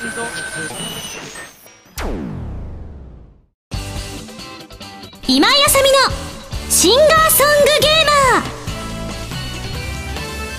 [0.00, 0.10] 今井
[5.66, 5.98] あさみの
[6.70, 8.50] シンガーソングゲーマー。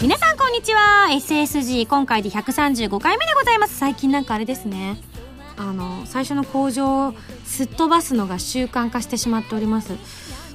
[0.04, 1.08] 皆さんこんにちは。
[1.10, 3.76] SSG 今回で135回目でございます。
[3.80, 5.02] 最近なんかあれですね。
[5.58, 9.96] あの最初の工場をすっ飛ばすのが習慣化してしまっております。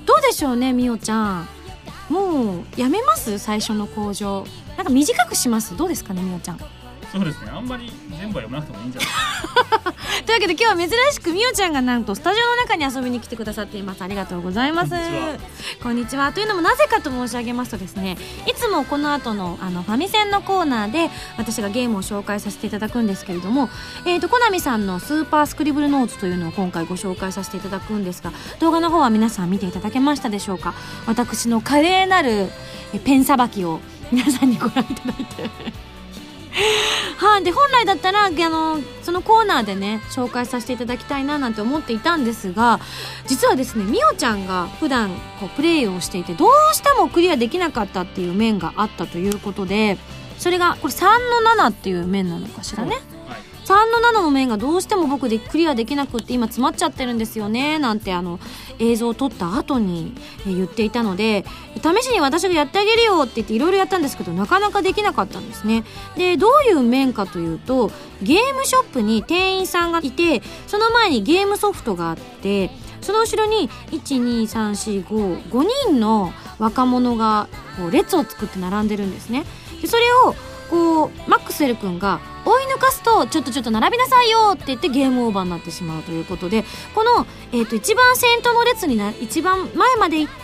[0.07, 1.48] どうでしょうねみおちゃん。
[2.09, 3.41] もうやめます？
[3.41, 4.46] 最初の工場。
[4.77, 5.77] なんか短くします？
[5.77, 6.61] どうですかねみおちゃん。
[7.16, 7.50] そうですね。
[7.50, 10.22] あんまり全部は読まなくてもいいんじゃない？
[10.26, 14.02] というわけで今日は珍しくみおちゃんがなんとスタジオの中に遊びに来てくださっています。
[14.02, 14.90] ありがとうございます。
[14.90, 15.36] こんにちは。
[15.82, 16.32] こんにちは。
[16.32, 18.16] というのもなぜかと申し上げますとですね
[18.46, 23.68] いつもこの後のあのファミセンのコーナーで私がゲームを紹介させていただくんですけれども
[24.04, 30.74] えーとコナミさんのスーパースクリブルノーツというのを今回ご紹介させていただくんですが動画の方は皆さん見ていただけましたでしょうか？
[31.07, 32.50] 私の華麗なる
[32.92, 33.80] えペンさばきを
[34.12, 35.50] 皆さんにご覧いただいて
[37.19, 42.80] はい、で本来だったらあのそのコーナーでね紹介させていただきたいななんて思っていたんですが
[43.26, 49.98] 実はですねみおちゃんが普段こうプレイをしていてどうしてもクリアできなかったっていう面があったということで
[50.38, 51.04] それがこれ3
[51.44, 53.16] の7っていう面なのかしらね。
[53.67, 58.39] 3の7の面がどうしても僕でクリアできなくって今詰まっちゃってるんですよねなんてあの
[58.78, 60.14] 映像を撮った後に
[60.47, 65.83] 言っていたので試しに私がやってあげるよって言っていろいろやったんですけどなかなかできなかったんですね。
[66.17, 67.91] でどういう面かというと
[68.22, 79.44] ゲームショップに店員さんがいてその前にゲームソフトがあってその後ろに12345人の若者がこう列を作って並んでるんですね。
[79.83, 80.37] でそれを
[80.70, 90.41] こうマックスウェル君が追い抜かすとちょっとちょっと並びなさいよって言ってゲームオーバーになってしまうということでこの、えー、と一番先頭の列にな一番前まで行って、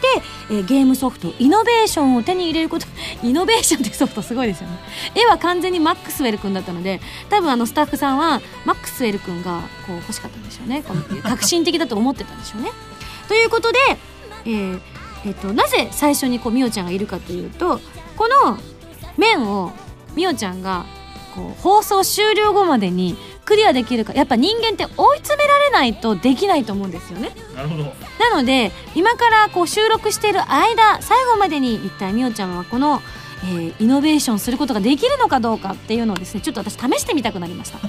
[0.50, 2.86] えーゲームソフトイノベーションを手に入れること
[3.22, 4.78] イノベーションってソフトすごいですよね。
[5.14, 10.82] 絵は完全にマックスウェル君だったので多分あのスタッフさんはマックスウェル君がこう欲しかったんでしょうね。
[10.82, 12.70] この革新的だと思ってたんでしょうね。
[13.28, 13.78] ということで、
[14.46, 14.80] えー
[15.24, 17.80] えーとなぜ最初にこうみおちゃんがいるかというと
[18.16, 18.58] この
[19.16, 19.72] 面を
[20.14, 20.84] みおちゃんが
[21.34, 27.30] こう放送終了後までにクリアできるかやっぱ人間って追い詰められないとできないと思うんですよね。
[27.54, 27.84] なるほど。
[27.84, 33.00] なので今からこう収録している間最後までに一体みおちゃんはこの、
[33.44, 37.78] えーイノベーションすることができるのかどうかっていうのをですねちょっと私試してみたくなりました。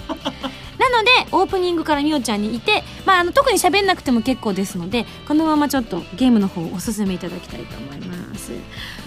[0.79, 8.51] なのでオープニングからみおちゃんにいて、まあ、あの特に喋んなくても結構ですのでこのままちょっとゲームの方をおすすめいただきたいと思います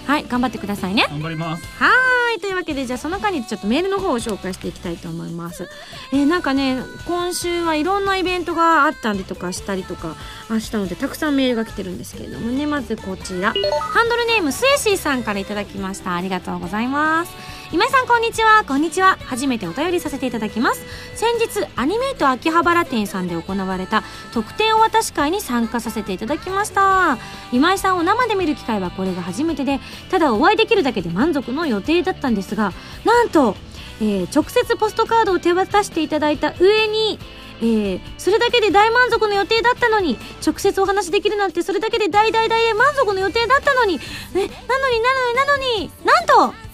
[0.06, 1.06] はい頑張ってくださいね。
[1.10, 1.66] 頑張ります。
[1.78, 5.68] はーいというわけでじゃあその間にちょっとメールの方を紹介していきたいと思います。
[6.12, 10.16] えーなんかね今週はいろんなイベントがあったりとかしたりとか
[10.48, 12.66] あしたのでたくさんメールが来てるんですけれどもね。
[12.66, 13.52] まずこちら。
[13.52, 16.14] ハンドルネームスエシーさんからいただきました。
[16.14, 18.64] ありがとうございます今井さんこんにちは。
[18.64, 19.18] こんにちは。
[19.24, 20.84] 初めてお便りさせていただきます。
[21.16, 27.18] 先日アニメイト秋葉原店さんで行われた特典お渡し会に参加させていただきました。
[27.52, 32.72] 今井さんを生で見る機会はこれが初めてでただお会いできるだけで満足の予定だったんですが
[33.04, 33.56] なんと、
[34.00, 37.18] えー直接ポストカードを手渡していただいた上に
[37.60, 43.98] えーそれだけで大満足の予定だったのに直接お話できるなんてそれだけで大大大満足の予定だったのに
[44.34, 46.65] えなのになのになのになんと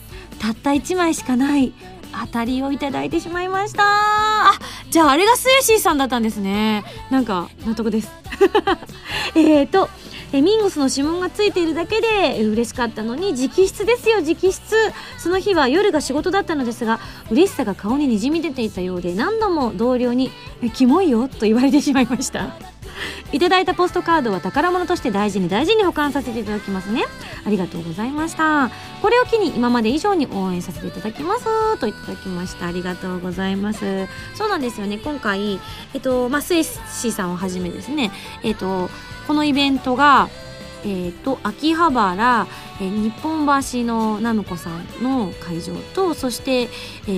[0.42, 1.72] たった1枚しかない。
[2.26, 3.84] 当たりをいただいてしまいました。
[3.84, 4.52] あ
[4.90, 6.84] じゃああれがスエシーさんだったんですね。
[7.10, 8.10] なんか納得です。
[9.36, 9.88] えーと
[10.32, 14.52] えミンゴスの指紋がついているだけで嬉しかったのに直筆ですよ直筆。
[15.16, 16.98] その日は夜が仕事だったのですが
[17.30, 22.71] 嬉しさが顔ににじみ出ていたようで何度も同僚に「えキモいよ」と言われてしまいました。
[23.32, 27.04] いただいたポストカードは宝物として大事に大事に保管させていただきますね。
[27.44, 28.70] ありがとうございました。
[29.00, 31.78] これを機に今まで以上に応援させていただきます。
[31.78, 32.66] といただきました。
[32.66, 34.06] ありがとうございます。
[34.34, 34.98] そうなんですよね。
[34.98, 35.60] 今回
[35.94, 38.12] えっとまあスエシーさんをはじめですね。
[38.42, 38.90] えっと
[39.26, 40.28] このイベントが
[40.84, 42.46] えー、と秋葉原、
[42.80, 46.66] えー日本橋のナムコさんの会場とそして、え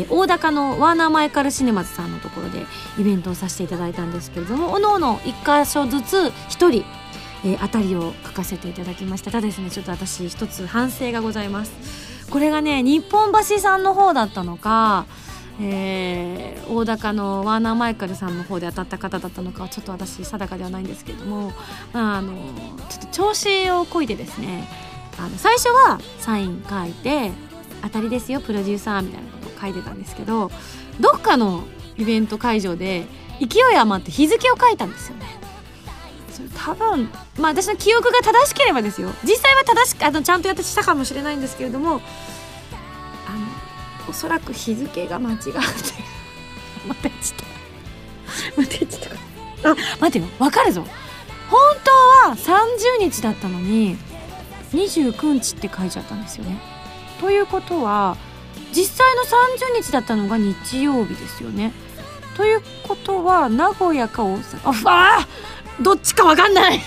[0.02, 2.64] ー大高のワーナーマイカルシネマズさんのところで
[2.99, 6.16] イベントをさせていただいたんですけれどもおのおの1箇所ずつ
[6.50, 6.84] 1人、
[7.44, 9.31] えー当たりを書かせていただきました。
[9.31, 11.72] ただですねちょっと私一つ反省がございます。
[12.31, 15.05] これがね日本橋さんの方だったのか
[15.61, 21.53] えー大高のワーナーマイカルさんの方で当たった方だったのかはちょっと私定かではないんですけれども、
[21.93, 22.33] あ、の
[22.89, 24.69] ちょっと調子をこいてですね
[25.19, 27.33] あの最初はサイン書いて
[27.83, 30.51] 「当たりですよプロデューサー」みたいなことを書いてたんですけど
[30.99, 31.65] どっかの
[31.97, 33.06] イベント会場で
[33.41, 35.27] 勢い余って日付を書いたんですよね。
[36.33, 37.09] それ多分
[37.39, 42.01] まあ私の記憶が正しければですよ実際は正しくあのちゃんとやってしたかもしれないんですけれども
[44.14, 45.58] そらく日付が間違って待
[46.93, 47.38] ってちょっ
[48.55, 49.02] と待ってちょっ
[49.62, 50.87] とあ待てよわかるぞ。
[51.50, 51.90] 本当
[52.31, 53.96] は30日だったのに
[54.72, 56.58] 29日って書いちゃったんですよね。
[57.20, 58.16] ということは
[58.72, 61.72] 実際の30日だったのが日曜日ですよね。
[62.37, 64.88] ということは名古屋か大阪。
[64.88, 65.28] ああ
[65.81, 66.81] どっちかわかんない。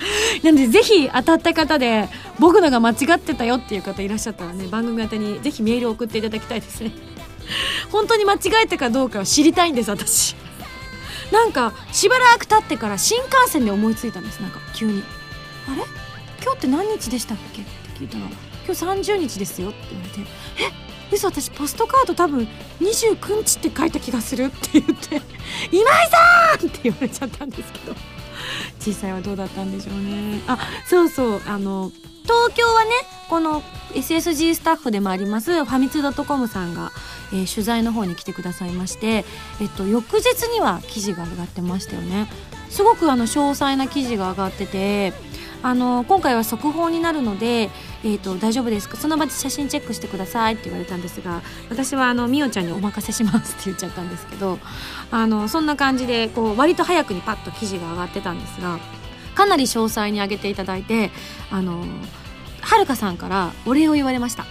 [0.42, 2.08] なんでぜひ当たった方で
[2.38, 6.92] 僕のが間違ってたよっていう方いらっしゃったらね番組宛にぜひメールを送っていただきたいですね。
[7.90, 10.36] 本当に間違えたかどうかを知りたいんです私。
[11.32, 15.02] なんかしばらく経ってから新幹線で思いついたんですなんか急に
[15.68, 15.82] 「あれ？
[16.42, 17.70] 今日って何日でしたっけ?」って
[18.00, 18.24] 聞いたら
[18.66, 20.20] 「今日30日ですよ」って言われて
[20.58, 20.89] 「え？
[21.12, 22.48] 嘘私ポストカード多分
[22.80, 25.22] 29日って書いた気がする」って言って
[25.72, 27.94] 「今井さん!」って言われちゃったんですけど
[28.84, 30.58] 実際はどうだったんでしょうねあ
[30.88, 31.92] そうそうあの
[32.22, 32.90] 東京はね
[33.28, 33.62] この
[33.94, 36.92] SSG スタッフでもありますファミツー .com さんが、
[37.32, 39.24] えー取材の方に来てくださいまして、
[39.60, 42.28] えっと、翌日には記事が上がってましたよね
[42.70, 45.12] すごくあの詳細な記事が上がってて
[45.62, 47.70] あの今回は速報になるので、
[48.02, 48.96] えー、と大丈夫ですか？
[48.96, 54.58] その場で写真チェックしてくださいって言われたんですが私はあのみおちゃんにお任せしますって 言っちゃったんですけど
[55.10, 58.78] あのそんな感じでこう割と早くにパッと記事が上がってたんですが
[59.34, 61.10] かなり詳細に上げていただいて
[61.50, 61.84] あの
[62.62, 64.46] はるかさんからお礼を言われました。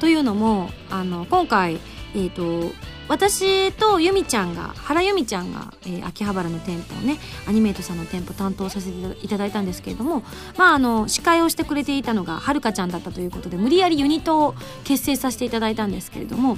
[0.00, 1.80] というのもあの今回、
[2.14, 2.72] えー、と
[3.08, 10.22] 私とゆみちゃんが原由美ちゃんが、えー秋葉原の店舗をねアニメイトさんの店舗担当させていただいたんですけれども
[10.56, 16.56] まああの司会をしてくれていたのがはるかちゃんだったということで無理やりユニットを結成させていただいたんですけれども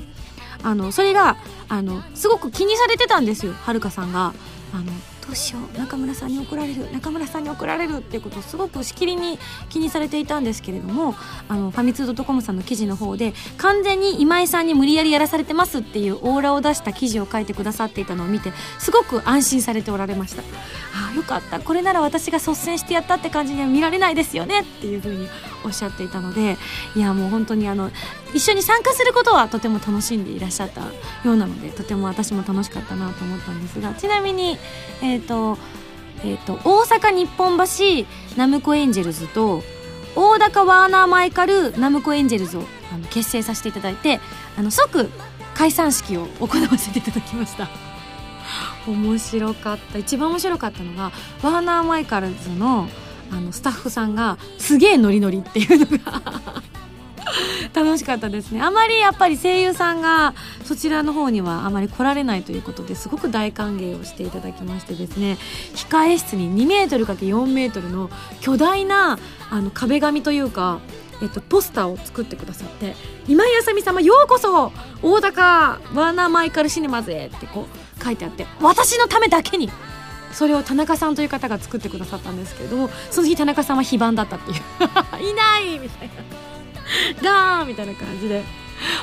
[0.63, 1.37] あのそれが
[1.69, 4.35] あのすごく気にされてたんですよはるかさんが。
[4.73, 4.93] あの
[5.31, 9.39] うしよう中村さんに怒られる中村さんに怒られるっていうことをすごくしきりに
[9.69, 11.15] 気にされていたんですけれども
[11.49, 20.43] あのファミツー .com さんの記事の方で完全に今井さんに無理やりやらされてますっていうオーラを出した記事を書いてくださっていたのを見てすごく安心されておられました。
[20.43, 21.61] ああよかった。
[21.61, 25.29] これなら私が率先してやったって感じには見られないですよねっていうふうに
[25.65, 26.57] おっしゃっていたので
[26.97, 27.91] いやもう本当にあの
[28.35, 30.89] 一緒に参加することはとても楽しんでいらっしゃったよ
[31.25, 34.59] うなのでとても私も楽しかったなと思ったんですがちなみに
[35.03, 35.59] えっ、と
[36.23, 38.07] えー、と大阪日本橋
[38.37, 39.63] ナムコエンジェルズと
[40.15, 44.21] 大高ワーナーマイカルナムコエンジェルズをあの結成させていただいて
[44.59, 45.09] あの即
[45.55, 47.69] 解散式を行わせていただきました。
[48.89, 49.99] 面白かった。
[49.99, 51.13] 一番面白かったのが
[51.43, 52.89] ワーナーマイカルズの
[53.31, 56.63] あのスタッフさんがすげえノリノリっていうのが
[57.73, 58.63] 楽しかったですね。
[58.63, 60.35] あまりやっぱり声優さんが
[60.65, 65.39] そちらの方にはあまり来られないということですごく大歓迎をしていただきましてですね。
[65.75, 69.19] 控え室に2メートル ×4 メートルの巨大な
[69.51, 70.81] あの壁紙というか
[71.23, 72.97] えっと、ポスターを作ってくださって
[73.29, 77.67] 「今井あさみ様ようこそ大高ワーナーマイカルシネマズへ」ってこ
[78.01, 79.71] う書いてあって私のためだけに
[80.33, 84.57] それを田中さんという方が作ってくださったんですけれどもその日田中さんは非番だったっていう。
[85.31, 86.15] いないみたいな。
[87.23, 88.45] ガーンみたいな感じで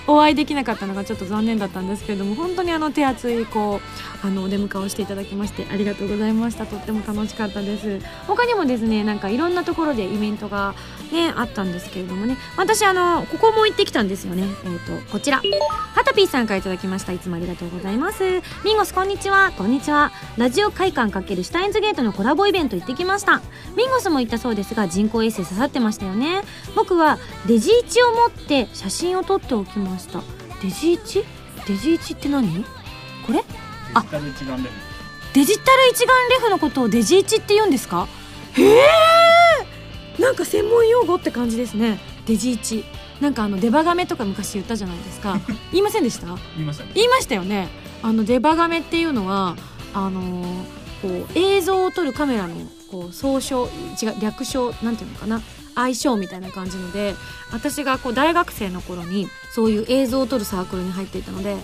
[0.07, 3.79] お会いできなかったのがちょっと残念だったんですけれども本当にあの手厚いこ
[4.23, 6.65] うあのお出迎えをしていただきましてありがとうございました。
[6.65, 7.99] とっても楽しかったです。
[8.25, 10.73] 他にもですねなんかいろんなところでイベントが
[11.11, 12.37] ねあったんですけれどもね。
[12.57, 14.43] 私あのここも行ってきたんですよね。
[14.65, 15.37] えっ、とこちら。
[15.37, 17.11] はたぴーさんからいただきました。
[17.11, 18.23] いつもありがとうございます。
[18.63, 19.51] ミンゴスこんにちは。
[19.57, 20.11] こんにちは。
[20.37, 23.41] ラジオ会館×シュタインズゲートのコラボイベント行ってきました。
[23.75, 26.41] ミンゴスも行ったそうですが人工衛星刺さってましたよね。
[26.75, 30.21] 僕はデジイチを持って写真を撮っておきました。
[30.61, 31.23] デジイチ？
[31.67, 32.63] デジイチって何？
[33.25, 33.43] これ？
[33.93, 34.75] あデジタル一眼レフ。
[35.33, 38.07] デジタル一眼レフのことをデジイチって言うんですか？
[38.53, 39.16] へえ
[40.19, 41.99] なんか専門用語って感じですね。
[42.25, 42.83] デジイチ。
[43.21, 45.39] なんかあのデバガメとか昔言ったじゃないですか。
[45.71, 46.27] 言いませんでした？
[46.55, 47.67] 言いましたね言いましたよね。
[48.03, 49.55] あのデバガメっていうのは
[49.93, 52.55] あのーこう映像を撮るカメラの
[52.89, 53.69] こう総称
[54.01, 55.41] 違う略称なんていうのかな
[55.77, 57.15] 相性みたいな感じので
[57.51, 61.55] 私がこう大学生の頃にそういう映像を撮るサークルに入っていたので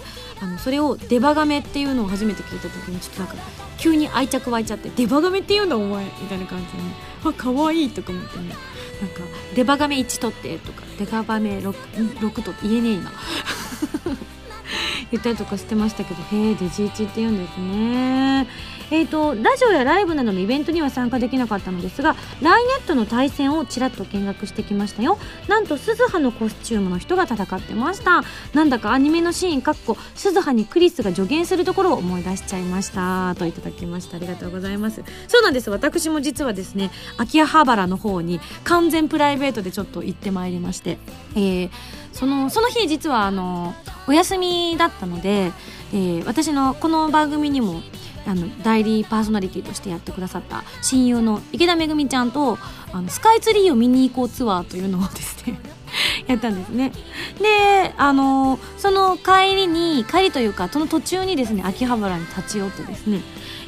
[0.42, 3.36] あのそれをデバガメっていうのを初めて聞いた時にちょっとなんか
[3.78, 6.84] 急に愛着湧いちゃってデバガメっていうのお前みたいな感じでね
[7.26, 8.56] あ可愛いとか思ってね。
[9.02, 9.22] なんか
[9.56, 11.74] デバガメ1撮ってとかデバガメ 6,
[12.20, 13.12] 6撮って言えねえ今
[15.12, 18.48] 言ったりとかしてましたけどへえデジイチって言うんですね。
[18.92, 25.18] えー、とラジオやライブなどのイベントには参加できなかったのですがライネットの対戦をちらっと見学してきましたよ。
[25.48, 28.24] なんと鈴葉のコスチュームの人が戦ってました。
[28.54, 33.36] なんだかアニメのシーンかっこ鈴葉にクリスが助言するところを思い出しちゃいました。
[33.36, 34.18] といただきました。
[34.18, 35.04] ありがとうございます。
[35.28, 35.70] そうなんです。
[35.70, 40.98] 私も実はですね秋葉原の方に完全プライベートでちょっと行ってまいりまして
[41.36, 41.70] えー
[42.12, 43.74] そのその日実はあの
[44.08, 45.52] お休みだったので、
[45.92, 47.82] えー私のこの番組にも
[48.26, 52.58] あの代理パーソナリティとしてやってくださった親友の池田めぐみちゃんと
[52.92, 55.60] あのスカイツリーを見に行こうツアーというのをですね
[56.28, 56.92] やったんですね。
[57.40, 63.22] であのその帰りに帰りというかその途中にですね秋葉原に立ち寄ってですね、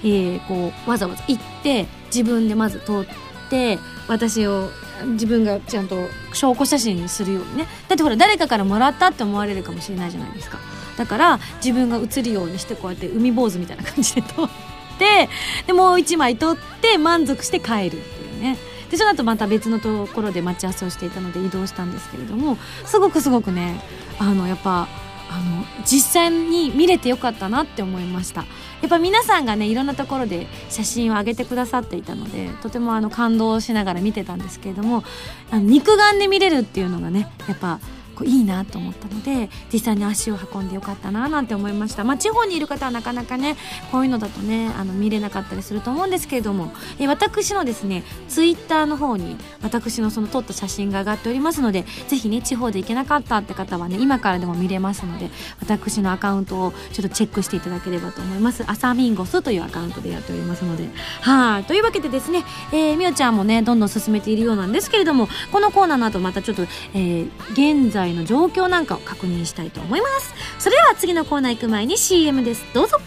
[0.04, 4.70] えーこうわざわざ行って自分でまず通って私を
[5.06, 5.98] 自分がちゃんと
[6.34, 7.68] 証拠写真にするようにね。
[7.88, 10.58] だってほら誰かからもらったって思われるかもしれないじゃないですか。
[10.98, 14.50] だから自分が写るようにしてこうやって海坊主みたいな感じで撮っ
[14.98, 15.30] て
[15.68, 18.58] でもう一枚撮って満足して帰るっていうね。
[18.90, 23.82] でその後また別のところで待ち合わせをしていたので移動したんですけれどもすごくすごくね
[24.20, 24.88] あのやっぱ
[25.28, 28.46] あの実際に見れてよかったなって思いました。
[28.82, 35.04] やっぱ皆さんがねいろんなところで写真を上げてくださっていたのでとてもあの感動しながら見てたんですけれども
[35.50, 37.80] あの肉眼で見れるっていうのがねやっぱ
[38.16, 42.04] こういいなと思ったので実際に足を運んでよかったななんて思いました。
[42.04, 43.56] まあ地方にいる方はなかなかね
[43.92, 55.30] こういうのだとねあの見れなかったりすると思うんですけれどもえ私のですねツイッターの方に私のその撮った写真が上がっておりますのでぜひね地方で行けなかったって方はね今からでも見れますので
[55.60, 58.64] 私のアカウントをちょっとチェックしていただければと思います。
[58.68, 60.90] アサミンゴスというアカウントでやっておりますので。
[61.22, 61.64] はい。
[61.66, 70.34] というわけでですね、えー、みおちゃんもねどんどん進めているようなんですけれどもこのコーナーの後またちょっと、えー、現在在の状況なんかを確認したいと思います。
[70.60, 72.64] それでは次のコーナー行く前に CM です。
[72.74, 73.00] どうぞ。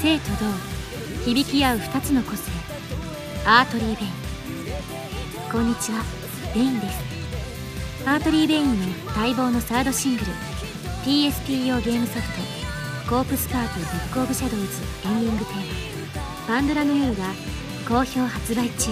[0.00, 0.28] 生と
[1.24, 2.50] 同響き合う二つの個性。
[3.46, 4.10] アートリー・ベイン。
[5.52, 6.02] こんにちは。
[6.54, 6.98] Vein です。
[8.06, 10.26] Artery Vein の待望のサードシングル。
[11.04, 14.66] PSP 用ゲームソフト「コープスパーティーブック・オブ・シャドウズ」
[15.04, 15.66] エンディングテーマ
[16.48, 17.24] 「パンドラの夜」が
[17.86, 18.90] 好評発売中。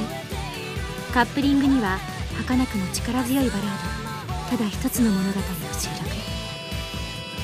[1.15, 1.99] カップリングには
[2.43, 3.67] 儚くも力強いバラー
[4.51, 4.57] ド。
[4.57, 6.11] ただ一つの物語を収録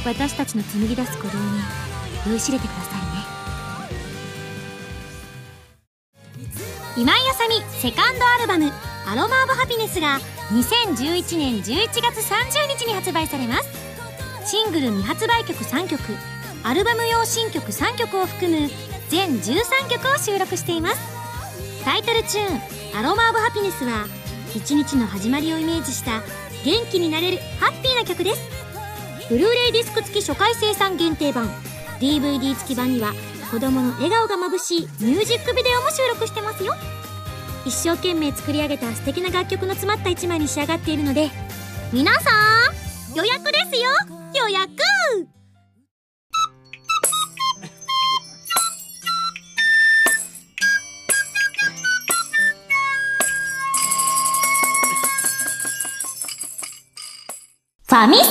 [0.05, 1.45] 私たちの紡ぎ出す鼓動に
[2.27, 3.01] 酔いしれてください
[6.43, 6.49] ね。
[6.97, 8.73] 今井あさみセカンドアルバム
[9.09, 10.21] 「アロマ・オブ・ハピネス」が
[10.53, 13.69] 2011年11月30日に発売されます。
[14.51, 16.03] シングル未発売曲3曲
[16.63, 18.71] アルバム用新曲3曲を含む
[19.09, 21.01] 全13曲を収録しています。
[21.85, 22.61] タイトルチューン
[22.99, 24.07] 「アロマ・オブ・ハピネス」は
[24.55, 26.23] 一日の始まりをイメージした
[26.65, 28.41] 元気になれるハッピーな曲です。
[29.29, 31.49] ブルーレイディスク付き初回生産限定版。
[32.01, 33.13] DVD 付き版には
[33.51, 36.75] 子供の笑顔がまぶしいミュージックビデオも収録してますよ。
[37.67, 41.31] 一生懸命作り上げた素敵な楽曲の詰まった一枚に仕上がっているので
[41.93, 42.31] 皆さ
[43.13, 43.91] ん予約ですよ！
[44.35, 45.38] 予約！
[57.89, 58.25] ファミセン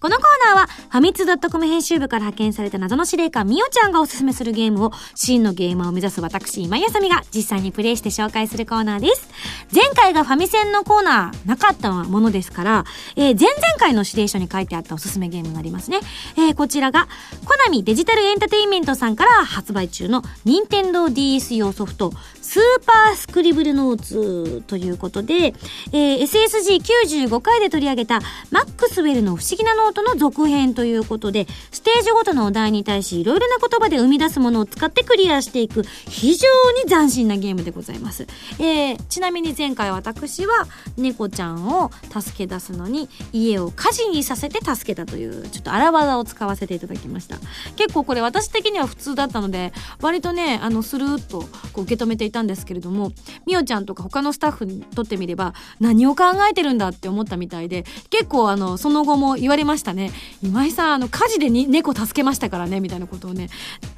[0.00, 9.28] このコーナーは、ファミツー .com 編集部から派遣された謎の司令官、みおちゃんがおすすめするゲームを、真のゲーマーを目指す私、今井あさみが実際にプレイして紹介するコーナーです。
[9.74, 12.84] 前回がファミセンのコーナー、なかったものですから、
[13.16, 15.98] えー前々回の指令書に書いてあったおすすめゲームになりますね。
[16.36, 17.08] えーこちらが、
[17.44, 22.12] コナミデジタルエンタテインメントさんから発売中の、任天堂 DS 用ソフト、
[22.48, 25.52] スーパースクリブルノーツということで、
[25.92, 36.48] えー SSG95 回で取り上げたマックスウェルの不思議なノートの続編ということで、ステージごとのお題に対しいろいろな言葉で生み出すものを使ってクリアしていく非常
[36.82, 38.26] に斬新なゲームでございます。
[38.58, 47.36] えーちなみに前回私は猫ちゃんを助け出すのに家を火事にさせて助けたというちょっと荒技を使わせていただきました。
[47.76, 51.40] 結構これ私的には普通だったので割とねあのスルーッと
[51.74, 53.12] こう受け止めていたんですけれども
[53.46, 60.10] みおちゃんとか他のスタッフにとってみれば何を考えてるんだって思ったみたいで結構あのその後も言われましたね。
[60.42, 63.48] 今井さんあの火事でに猫助けましたからねみたいなことをね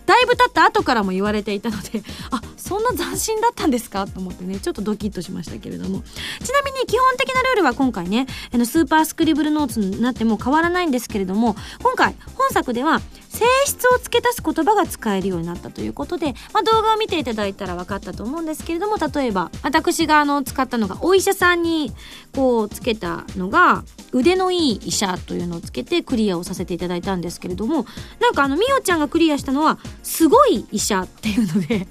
[0.06, 6.02] だいぶ経った後からも言われていたのであそんな斬新だったんですかと思ってねちょっとドキッとしましたけれども。
[6.42, 21.92] ちなみに基本的なルールは今回ねあのスーパースクリブルノーツになっても変わらないんですけれども今回本作では性質を付け足す言葉が使えるようになったということで、まあ、動画を見ていただいたら分かったと思うんですけれども例えば私があの使ったのがお医者さんに
[22.34, 27.86] こうつけたのが腕のいい医者というのをつけてクリアをさせていただいたんですけれども
[28.20, 31.86] なんかあのみおちゃんがクリアしたのはすごい医者っていうので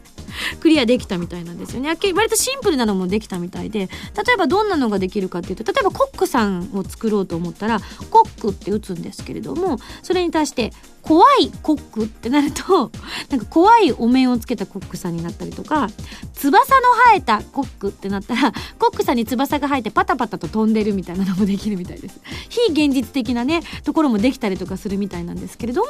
[0.59, 1.89] クリアできたみたいなんですよね。
[1.89, 7.79] 割とシンプルなのもできたみたいで、例えばどんなのができるかっていうと、例えばコックさんを作ろうと思ったら、
[8.09, 12.91] コックって打つんですけれども、それに対して、怖いコックってなると
[13.29, 15.89] なんか怖いお面をつけたコックさんになったりとか
[16.33, 16.81] 翼の
[17.11, 22.19] 生えたコックってなったらコックさんに翼が生えてパタパタと飛んでるみたいなのもできるみたいです
[22.49, 25.87] 非現実的なねところもできたりとかするみたいなんですけれども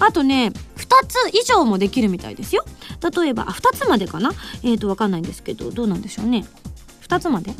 [0.00, 2.64] あとね2つ以上もできるみたいですよ
[3.14, 4.32] 例えばあ2つまでかな？
[4.62, 6.44] えっ、ー、と分かんないんですけどどうなんでしょうね
[7.08, 7.50] ？2つまで？
[7.50, 7.54] い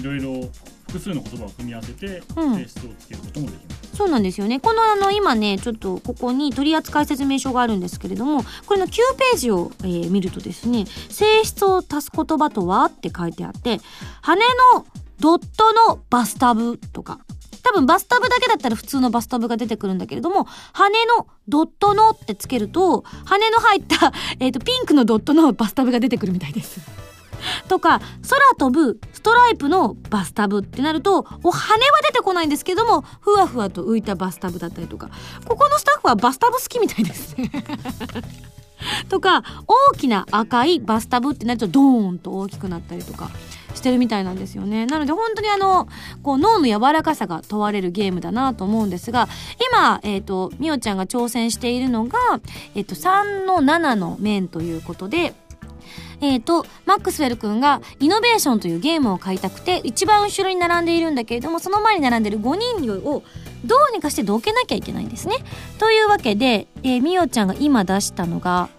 [0.00, 0.48] いろいろ
[0.88, 4.60] 複数の言葉を組み合わせて性質をつけることもできます、そうなんですよね。
[4.60, 12.84] このあの今ねちょっとここに取扱説明書があるんですけれどもこれの9ページを、えー見るとですね性質を足す言葉とは？
[12.84, 13.80] って書いてあって
[14.22, 14.36] 羽
[14.74, 14.86] の
[15.18, 17.18] ドットのバスタブとか
[17.64, 26.80] 多分バスタブだけだったら普通のバスタブが出てくるんだけれども羽のドットのってつけると羽の入った、 えー、とピンクのドットのバスタブが出てくるみたいです。
[27.68, 35.10] とか空飛ぶストライプのバスタブってなるとお羽は出てこないんですけどもふわふわと浮いたバスタブだったりとか
[35.44, 37.50] ここのスタッフはバスタブ好きみたいですね。
[39.08, 39.42] とか
[39.92, 43.30] 大きな赤いバスタブってなるとドーンと大きくなったりとか
[43.74, 44.86] してるみたいなんですよね。
[44.86, 45.88] なので本当にあの
[46.22, 49.28] こう脳の柔らかさが問われるゲームだなと思うんですが
[49.72, 52.18] 今えっ、とみおちゃんが挑戦しているのが、
[52.74, 55.34] えっと3の7の面ということで
[56.20, 63.22] えー、と、マックスウェル君がイノベーションというゲームを買いたくて、一番後ろに並んでいるんだけれども、その前に並んでる5人を
[63.64, 65.36] どうにかしてどけなきゃいけないんですね。
[65.78, 68.70] というわけで、えー、みおちゃんが今出したのが、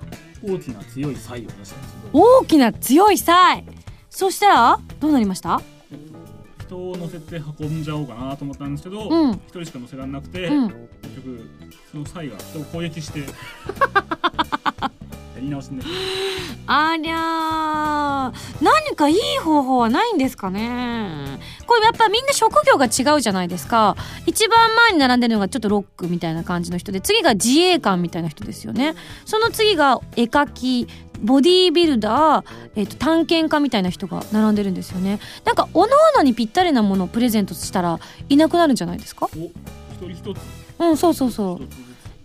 [0.43, 3.74] 大きな強いサイを出したんです大きな強いサイ
[4.15, 5.61] そしたら、どうなりました？
[6.65, 10.69] 人を乗せて運んじゃおうかなと思ったんですけど一、うん人しか乗せられなくて、うん。
[10.69, 11.49] 結局
[11.91, 13.23] そのサイが人を攻撃して
[15.35, 15.89] やり直しになる
[16.67, 18.63] ありゃー。
[18.63, 21.39] 何かいい方法はないんですかね。
[21.67, 23.95] これやっぱみんな職業が違うじゃないですか。
[24.25, 28.95] 一番前に並んでるのがちょっとロックみたいな感じの人で次が自衛官みたいな人ですよね。
[29.25, 30.87] その次が絵描き
[31.21, 35.19] ボディービルダー、えっと探検家みたいな人が並んでるんですよね。
[35.43, 37.99] なんかおのおのにぴったりなものをプレゼントしたら
[38.29, 39.27] いなくなるんじゃないですか？
[39.35, 39.51] お一
[39.99, 40.39] 人一つ。
[40.79, 41.67] うんそうそうそう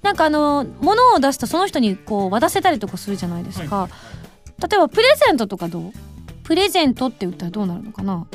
[0.02, 3.90] なんかあの物を出すとその人にこう渡せたりとかするじゃないですか、はい。
[4.68, 5.92] 例えばプレゼントとかどう？
[6.44, 8.26] プレゼントって言ったらどうなるのかな？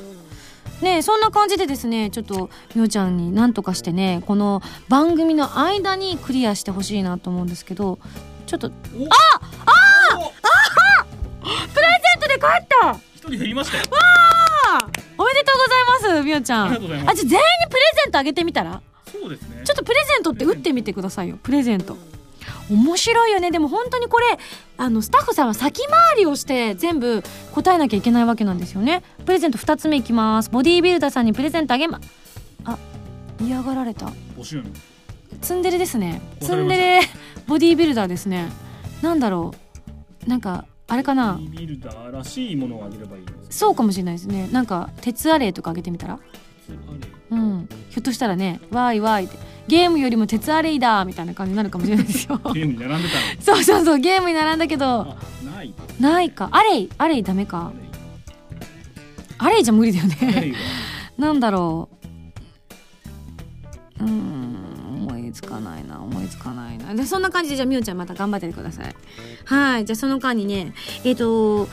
[0.82, 7.97] ねえそんな感じでですねちょっとみおちゃんに何とかしてねこの番組の間にクリアしてほしいなと思うんですけど
[8.45, 9.10] ちょっとプレゼン
[12.19, 12.97] トで帰った！
[13.15, 13.84] 一人減りましたよ。
[15.17, 16.65] おめでとうございますみおちゃん。
[16.65, 17.12] ありがとうございます。
[17.12, 18.82] あじゃあ全員にプレゼントあげてみたら？
[19.12, 19.62] そうですね。
[19.63, 21.38] ちょっとプレゼントって打ってみてくださいよ。
[21.41, 21.98] プレゼント。
[22.70, 23.52] 面白いよね。
[23.52, 24.26] でも本当にこれ
[24.78, 29.04] あのスタッフさんは先回りをして全部答えなきゃいけないわけなんですよね。
[29.26, 30.50] プレゼント2つ目いきます。
[30.50, 32.00] ボディービルダーさんにプレゼントあげま
[32.65, 32.78] あ
[33.39, 34.12] 嫌がられた。
[35.41, 36.22] ツンデレですね。
[36.41, 37.02] ツンデレ。
[37.48, 38.50] ボディービルダーですね。
[39.02, 39.54] なんだろ
[40.26, 40.30] う。
[40.30, 41.39] なんかあれかな。
[41.39, 44.50] ビルダーらしいものをあげればいいそうかもしれないですね。
[44.52, 46.15] なんか鉄アレイとかあげてみたら？
[46.15, 46.20] あ
[47.32, 47.69] うん。
[47.89, 52.39] ひょっとしたらねわーいわーいってゲームよりも鉄アレイだみたいな感じになるかもしれないですよ。
[52.54, 53.41] れゲームに並んでたの。
[53.41, 55.73] そうそうそうゲームに並んだけどあない。
[55.99, 56.49] ないか。
[56.51, 57.71] アレイアレイダメか。
[59.38, 60.54] アレイじゃ無理だよね。
[61.17, 61.21] は。
[61.21, 61.89] なんだろ
[63.99, 64.04] う。
[64.04, 66.93] うーん思いつかないな思いつかないな。
[66.93, 68.95] でそんな感じでじゃあみおちゃんまた頑張っててください。
[69.45, 70.73] はいじゃあその間にね
[71.04, 71.67] えっ、と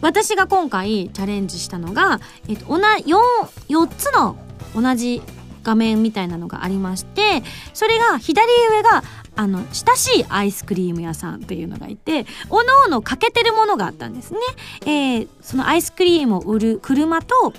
[0.00, 3.16] 私が今回チャレンジしたのが、えっとおな 4,
[3.68, 4.36] 4つの
[4.74, 5.22] 同じ
[5.62, 9.04] 画面みたいなのがありましてそれが左上が
[9.34, 14.40] あの親しいアイスクリーム屋さんっていうのがいておのおの欠けてるものがあったんですね、
[14.82, 17.52] えーそのアイスクリームを売る車と、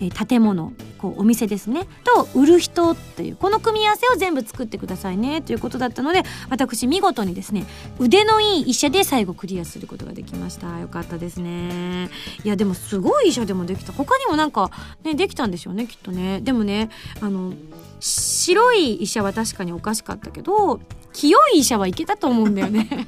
[0.00, 1.86] えー建物こうお店ですね。
[2.04, 7.64] と売る人っていうこの組み合わせを全部作ってくださいねということだったので私見事にですね
[7.98, 10.78] 腕のいい医者で最後クリアすることができました。
[10.78, 12.10] よかったですね。
[12.44, 13.92] いやでもすごい医者でもできた。
[13.92, 14.70] 他にもなんか
[15.04, 16.40] ねできたんでしょうねきっとね。
[16.40, 17.52] でもねあの
[18.00, 20.80] 白い医者は確かにおかしかったけど
[21.12, 22.88] 清い医者はいけたと思うんだよね。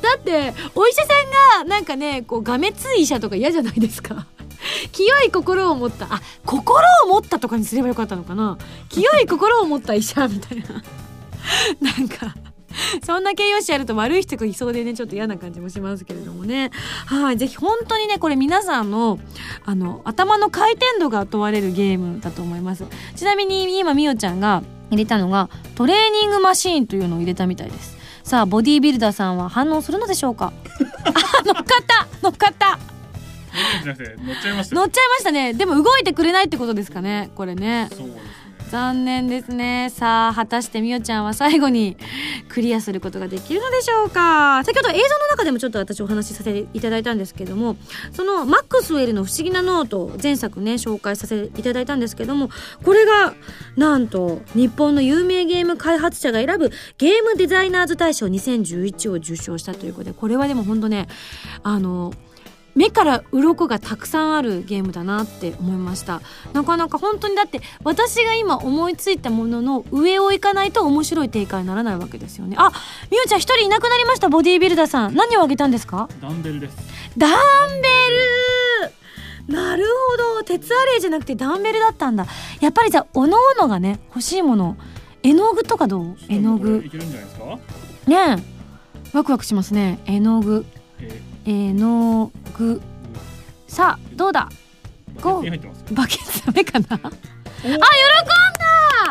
[0.00, 4.26] だってお医者さんがなんかねこうがめつい医者とか嫌じゃないですか
[4.92, 6.06] 清い心を持った。
[6.10, 8.58] あ心を持ったとかにすればよかったのかな。
[8.88, 10.82] 清い心を持った医者みたいな。
[11.80, 12.34] なんか
[13.04, 16.70] そんな形容詞やると悪い人がいそうでねちょっと嫌な感じもしますけれどもね。
[17.06, 19.18] はいぜひ本当にねこれ皆さんの
[19.64, 22.84] あの頭の回転度が問われるゲームだと思います。
[23.14, 27.96] ちなみに今みおちゃんが入れたのがトレーニングマシーンというのを入れたみたいです。
[28.22, 30.52] さあボディービルダーさんは反応するのでしょうか？
[31.40, 32.06] あ乗っかった！
[32.22, 32.95] 乗っかった！
[33.84, 34.82] 乗っちゃいましたよ。
[34.82, 35.54] 乗っちゃいましたね。
[35.54, 37.30] でも動いてくれないってことですかね。
[37.34, 37.88] これね。
[37.90, 38.46] そうですね。
[38.70, 39.90] 残念ですね。
[39.90, 41.96] さあ果たしてみおちゃんは最後に
[42.48, 44.62] クリアすることができるのでしょうか。
[44.64, 47.76] 先ほど映像の中でもちょっと私お話しさせていただいたんですけども
[48.12, 52.50] そのマックスウェルの不思議なノート前作ね紹介させていただいたんですけども
[52.82, 53.34] これが
[53.76, 61.06] なんと日本の有名ゲーム開発者が選ぶゲームデザイナーズ大賞2011を受賞したということでこれはでも本当ね
[61.62, 62.12] あの
[62.76, 66.20] 目から鱗がたくさんあるゲームだなって思いました。
[66.52, 72.54] なかなか本当にだって私が今思いついたものの上を行かないと面白い展開にならないわけですよね。
[72.58, 72.70] あ
[73.10, 75.14] みおちゃん一人いなくなりましたボディービルダーさん。
[75.14, 76.08] 何をあげたんですか？
[76.20, 76.76] ダンベルです。
[77.16, 77.32] ダン
[77.80, 77.88] ベ
[79.48, 79.54] ル。
[79.54, 80.42] なるほど。
[80.42, 82.26] 鉄アレイじゃなくてダンベルだったんだ。
[82.60, 84.76] やっぱりじゃあおのおのがね欲しいもの。
[85.22, 86.16] 絵の具とかどう？
[86.28, 86.84] 絵の具。
[86.84, 87.58] いけるんじゃないですか？
[88.06, 89.16] ねえ。
[89.16, 90.00] ワクワクしますね。
[90.04, 90.66] 絵の具。
[91.00, 92.80] え絵の具
[93.68, 94.48] さあどうだ?
[95.16, 95.94] ー、ゴー。
[95.94, 96.86] バケツダメかな?
[96.90, 97.12] あ喜んだ!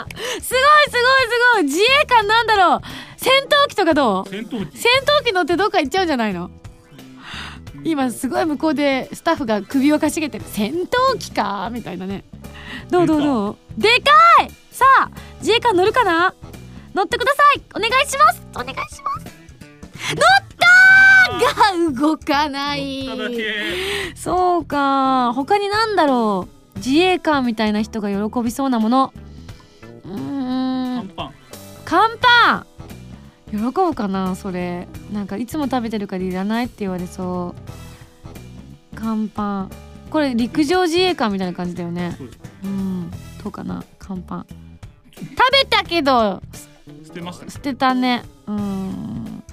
[0.07, 0.59] すごいすごいす
[1.55, 1.63] ごい。
[1.63, 2.81] 自衛官なんだろう。
[3.17, 4.29] 戦闘機とかどう?
[4.29, 4.77] 戦闘機。
[4.77, 6.49] 戦闘機乗ってどっか行っちゃうんじゃないの?
[7.83, 10.45] 今すごい向こうでスタッフが首をかしげてる。
[10.47, 12.23] 戦闘機かみたいなね。
[12.89, 13.57] どうどうどう?
[13.77, 14.11] でか
[14.43, 14.49] い!
[14.71, 16.33] さあ自衛官乗るかな?
[16.93, 17.61] 乗ってください!
[17.75, 18.41] お願いします!
[18.55, 18.85] お願いしま
[19.21, 20.15] す!
[20.15, 20.44] 乗っ
[21.27, 23.07] が動かない。
[24.15, 25.33] そうか。
[25.33, 26.77] 他になんだろう？
[26.77, 29.13] 自衛官みたいな人が喜びそうなもの。
[30.03, 31.07] うーん。
[31.07, 31.33] パンパン。
[31.85, 32.65] 乾パン。
[33.51, 34.87] 喜ぶかなそれ。
[35.13, 37.61] なんかいつも食べてるからいらないって言われそう。
[38.95, 39.71] 乾パン。
[40.09, 42.17] これ陸上自衛官みたいな感じだよね。
[42.63, 43.11] うん。
[43.43, 44.45] どうかな乾パン。
[45.13, 46.41] 食べたけど。
[47.05, 47.51] 捨てましたね。
[47.51, 48.23] 捨てたね。
[48.47, 49.43] うん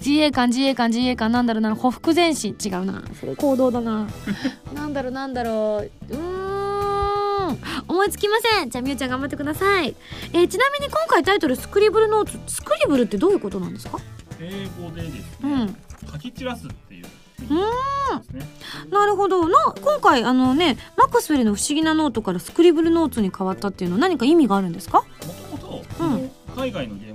[0.00, 1.30] 自衛官自衛官自衛官。
[1.30, 1.74] なんだろうな。
[1.74, 3.02] ほふ前進違うな。
[3.20, 3.36] それ。
[3.36, 4.08] 行動だな。
[4.74, 6.14] なんだろうなんだろう。
[6.14, 7.58] うーん。
[7.88, 8.70] 思いつきません。
[8.70, 9.96] じゃあみゆちゃん頑張ってください、
[10.32, 13.98] えーちなみに今回タイトルスクリブルノートスクリブルってどういうことなんですか？
[14.40, 15.76] 英語でですねうん。
[16.12, 17.06] 書き散らすっていうう
[17.40, 18.46] 意味ですね。
[18.92, 19.48] なるほど。
[19.48, 25.02] な今回あのねマックスウェルの不思議なノートからスクリブルノーツに変わったっていうのは何か意味があるんですか？
[25.50, 26.30] もともとうん。
[26.56, 27.09] 海外のゲームなんですけ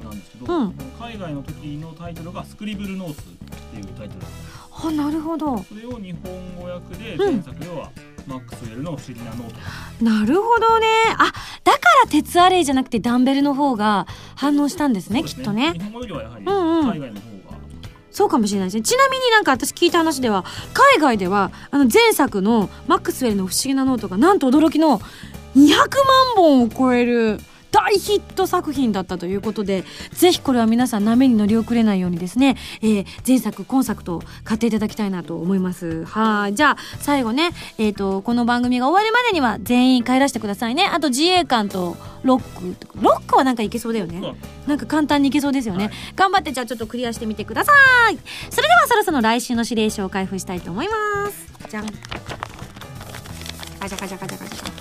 [0.45, 0.75] ど、うん。
[0.99, 3.23] 海外の時のタイトルが Scribblenauts っ
[3.73, 4.25] ていうタイトル
[4.87, 5.57] あなるほど。
[5.59, 7.33] それを日本語訳でうん。
[7.35, 7.89] 前作では
[8.27, 9.53] マックスウェルの不思議なノー
[9.99, 10.87] トなるほどね。
[11.17, 11.31] あ
[11.63, 15.73] だから鉄アレイじゃなくてダンベルの方が反応したんですねそうですきっとね。
[15.73, 16.85] 日本語よりはやはりうんうん。
[16.89, 17.57] 海外の方が、
[18.11, 18.81] そうかもしれないですね。
[18.83, 24.99] ちなみになんか私聞いた話では海外ではあの前作のマックスウェルの不思議なノートがなんと驚きの
[25.55, 25.87] 200万
[26.35, 27.39] 本を超える
[27.75, 29.83] 大ヒット作品だったということで
[30.13, 36.05] ぜひこれは皆さん波に乗り遅れないようにですね、えー前作今作と買っていただきたいなと思います。
[36.05, 36.55] はい。
[36.55, 40.85] じゃあ最後ねえっ、とこの番組が終わるまでには全員帰らせてくださいね。
[40.85, 42.75] あと自衛官とロック。
[43.01, 44.35] ロックはなんかいけそうだよね。
[44.67, 45.93] なんか簡単にいけそうですよね、はい。
[46.15, 47.71] 頑張ってじゃあちょっとクリアしてみてくださ
[48.11, 48.17] い。
[48.49, 51.69] それではそろそろ来週の指令書を開封したいと思います。
[51.69, 51.85] じゃん。
[51.85, 51.91] ガ
[53.89, 54.71] チャガチャガチャガチャ。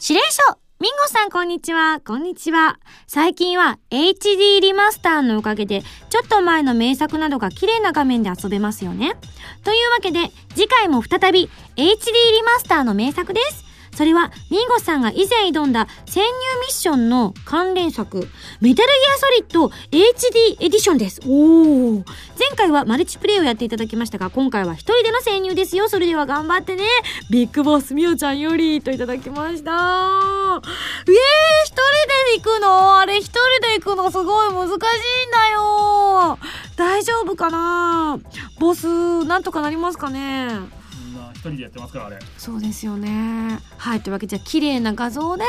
[0.00, 2.02] 指令書ミンゴさんこんにちは。
[2.06, 2.78] こんにちは。
[3.06, 9.16] 最近は HD リマスターのおかげでちょっと前の名作などが綺麗な画面で遊べますよね。
[9.64, 13.64] というわけで次回も再び HD リマスターの名作です。
[13.94, 16.28] それはミンゴさんが以前挑んだ潜入
[16.60, 18.28] ミッションの関連作
[18.60, 21.22] メタルギアソリッド HD エディションです。
[21.26, 22.04] おお前
[22.54, 25.88] 回はマルチプレイをやっていただきましたが今回は一人での潜入ですよ。
[25.88, 26.84] それでは頑張ってね。
[27.30, 29.70] ビッグボスみおちゃんよりといただきました。
[29.72, 30.60] えー、
[31.64, 31.74] 一人
[32.32, 32.98] で行くの？
[32.98, 34.10] あれ一人で行くの？
[34.10, 36.38] すごい難しいんだよ。
[36.76, 38.18] 大丈夫かな？
[38.58, 40.50] ボスなんとかなりますかね？
[41.50, 42.18] 人でやってますからあれ。
[42.38, 43.58] そうですよね。
[43.76, 45.44] はいというわけでじゃあ綺麗な画像で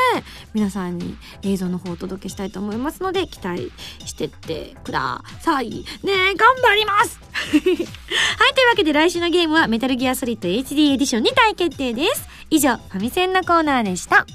[0.53, 3.71] 皆さんに映像の方をお届けしたいと思いますので期待
[4.05, 5.69] してってください。
[5.69, 7.19] ねえ頑張ります。
[7.51, 12.27] はいというわけで来週のゲームはメタルギアソリッド HD エディションに大決定です。
[12.49, 14.25] 以上ファミセンのコーナーでした。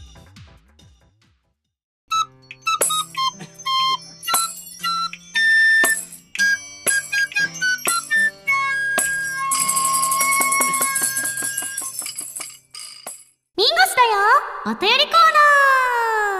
[14.66, 15.12] お便りコー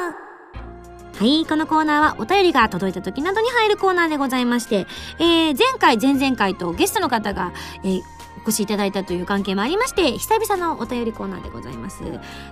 [0.05, 1.19] ナー。
[1.19, 4.87] はい、このコーナーはお便りが届いた時などに入るコーナーでございまして、
[5.19, 7.53] えー、前回、前々回とゲストの方が、
[7.83, 8.03] えー
[8.41, 12.03] お越しいただいたという関係もありまして久々のお便りコーナーでございます。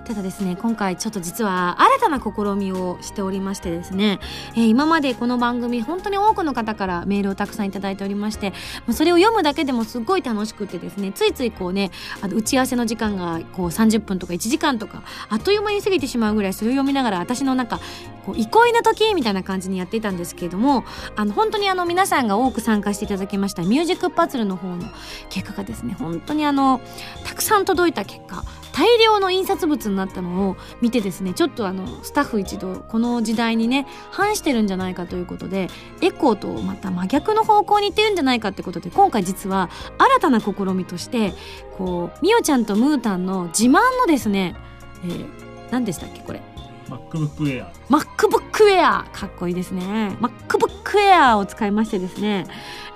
[0.05, 4.19] ただですね今回ちょっと実は新たな試みをしておりましてですね、
[4.55, 8.55] えー、今までこの番組本当に多くの方からメールをたくさんいただいておりましても
[8.89, 17.79] うそれを読むだけでもすごい楽しくてですねついついこうねあの打ち合わせの時間がこう30分とか1時間とかあっという間に過ぎてしまうぐらいそれを読みながら私の中
[18.25, 20.83] こう憩いの時みたいな感じにやっていたんですけれども
[21.15, 24.83] あの本当にあの皆さんが多く参加していただきましたミュージックパズルの方の
[25.29, 26.81] 結果がですね本当にあの
[27.25, 28.43] たくさん届いた結果
[28.79, 35.67] 大量の印刷物になったのを見てですねちょっとあのスタッフ一同この時代にね反してるんじゃないかということで
[36.01, 41.33] エコーとまた真逆の方向に行ってるんじゃないかってことで今回実は新たな試みとして
[41.77, 44.55] こうみおちゃんとムータンの自慢のですね、
[45.03, 45.25] えー、
[45.71, 46.41] 何でしたっけこれ
[46.87, 50.17] ？MacBook Air MacBook Air かっこいいですね。
[50.21, 52.45] MacBook Air を使いましてですね、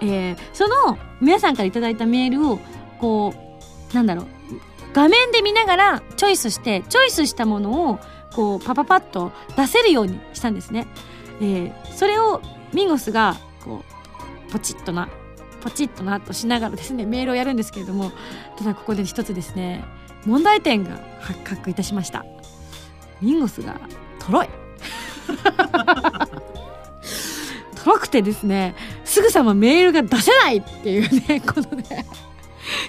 [0.01, 2.59] えー、その皆さんから頂いたメールを
[2.99, 3.33] こ
[3.91, 4.27] うなんだろう
[4.93, 7.99] 画面で見ながらチョイスしてチョイスしたものを
[8.33, 10.87] こうパパパッと出せるようにしたんですね。
[11.41, 12.41] えー、それを
[12.73, 13.83] ミンゴスがこ
[14.47, 15.09] うポチッとな
[15.61, 18.11] ポチッとなとしながらですねメールをやるんですけれども
[18.57, 19.83] ただここで一つですね
[20.25, 22.25] 問題点が発覚いたしました。
[23.21, 23.79] ミンゴスが
[24.19, 24.49] とろい
[27.83, 32.05] とろくてですねすぐさまメールが出せないっていうね このね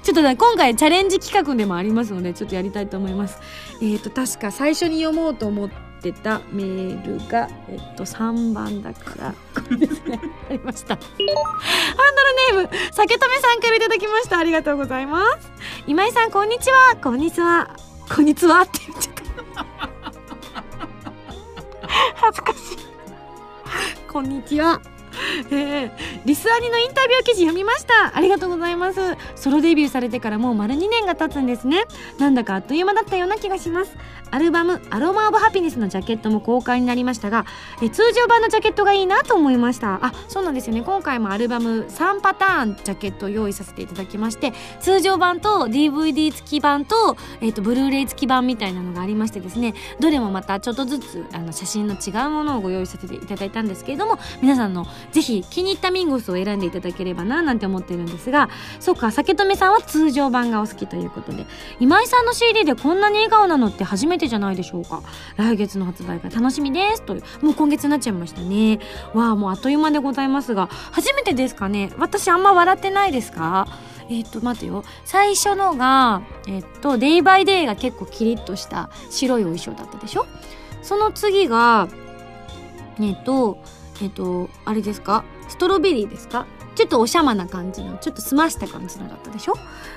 [0.03, 3.39] ちょっとね今回チャレンジ企画でもありますのでちょっとやりたいと思います。
[3.83, 5.71] えっ、ー、と確か最初に読もうと思っ
[6.01, 10.21] てたメールがえっ、と3番だからこれですね。
[10.49, 10.95] ありました。
[10.95, 11.07] ハン
[12.51, 14.39] ドルネーム酒留さんからいただきました。
[14.39, 15.51] ありがとうございます。
[15.89, 16.97] 今井さんこんにちは。
[17.03, 17.75] こんにちは。
[18.15, 19.15] こんにちはって言っちゃっ
[19.89, 19.94] た
[22.15, 22.79] 恥ずかしい。
[24.11, 24.81] こんにちは。
[25.51, 25.91] えー、
[26.25, 28.17] リスアニのインタビュー記事読みました。
[28.17, 29.01] ありがとうございます。
[29.37, 31.85] ソロデビューされてからもう丸2年が経つんですね。
[32.19, 33.95] なんだかあっという間だったような気がします。
[34.31, 37.47] アルバム「アロマ・オブ・ハピネス」のジャケットも公開になりましたが
[37.81, 40.01] え通常版のジャケットがいいなと思いました。
[40.03, 40.83] あそうなんですよね。
[40.83, 49.75] 今回もアルバム3パターンジャケットを用意させていただきまして通常版と DVD 付き版と,、えーと、ブルーレイ付き版みたいなのがありましてですね。
[50.01, 58.49] どれもまたちょっとずつあの写真の違うものをご用意させていただいたんですけれども皆さんのぜひ気に入ったミンゴコースを選んでいただければななんて思ってるんですが
[58.79, 61.45] そうか酒留さんは通常版がお好きということで。
[61.81, 65.03] 今井さんの CD でこんなに笑顔なのって初めてじゃないでしょうか。
[65.37, 67.45] 来月の発売が楽しみですという。
[67.45, 68.79] もう今月になっちゃいましたね。
[69.13, 71.91] わあもうあっという間でございますが初めてですかね。
[71.99, 73.67] 私あんま笑ってないですか？
[74.09, 74.85] えっ、ー、と待てよ。
[75.05, 80.27] 最初のがえっ、ー、とデイバイデイが結構キリッとした白いお衣装だったでしょ？
[80.83, 81.89] その次が
[83.01, 83.59] えっ、ー、と
[84.03, 85.25] えっ、とあれですか？
[85.55, 86.47] ストロベリーですか？
[86.75, 89.55] ちょっとおしゃまな感じのちょっと澄ました感じのだったでしょ？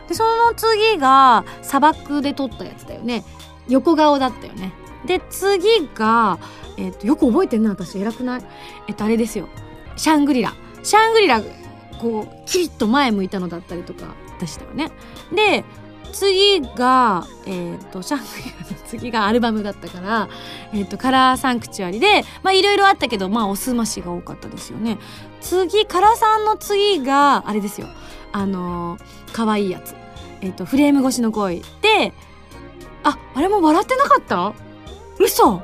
[0.07, 3.23] でその次が砂漠で撮ったやつだよね。
[3.67, 4.71] 横顔だったよね。
[5.07, 6.37] で次が、
[6.77, 7.97] えっ、ー、とよく覚えてんな私。
[7.97, 8.43] 偉くない？
[8.87, 9.49] えっ、とあれですよ。
[9.95, 10.53] シャングリラ。
[10.83, 11.41] シャングリラ
[11.99, 14.91] こうキリッと前向いたのだったりとかでしたよね。
[15.33, 15.65] で
[16.17, 20.27] 次が、え、ー、と、シャングリラの 次がアルバムだったから、
[20.73, 24.97] えっ、ー、と、カラーサンクチュアリで、まあいろいろあったけど、まあおすましが多かったですよね。
[25.41, 27.87] 次、カラさんの次が、あれですよ。
[28.31, 29.01] あのー、
[29.31, 29.93] 可愛いやつ。
[30.41, 32.13] えっ、と、フレーム越しの恋で、
[33.03, 34.53] あ、あれも笑ってなかった？
[35.19, 35.61] 嘘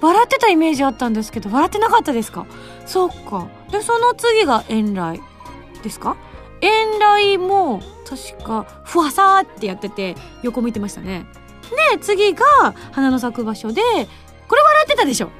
[0.00, 2.44] 笑ってたイメージあったんですけど、笑ってなかったですか？
[2.86, 3.46] そっか。
[3.70, 5.20] で、その次が遠来
[5.82, 6.16] ですか？
[6.60, 11.26] 遠来も、確か、ふわさーってやってて、横向いてましたね。
[11.92, 12.44] で、次が、
[12.92, 13.82] 花の咲く場所で、
[14.48, 15.30] これ笑ってたでしょ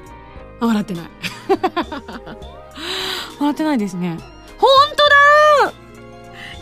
[0.59, 1.03] あ、笑ってない。
[3.39, 4.17] 笑ってないですね。
[4.57, 5.15] ほんとだ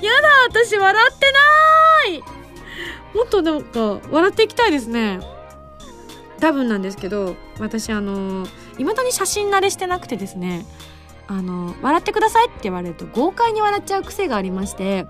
[0.02, 1.26] やだ私笑って
[2.10, 2.24] ない
[3.14, 5.20] もっとなんか笑っていきたいですね
[6.40, 10.66] 多分なんですけど私あのいまだに写真慣れしてなくてですね
[11.30, 15.06] あの笑ってくださいって言われると豪快に笑っちゃう癖がありまして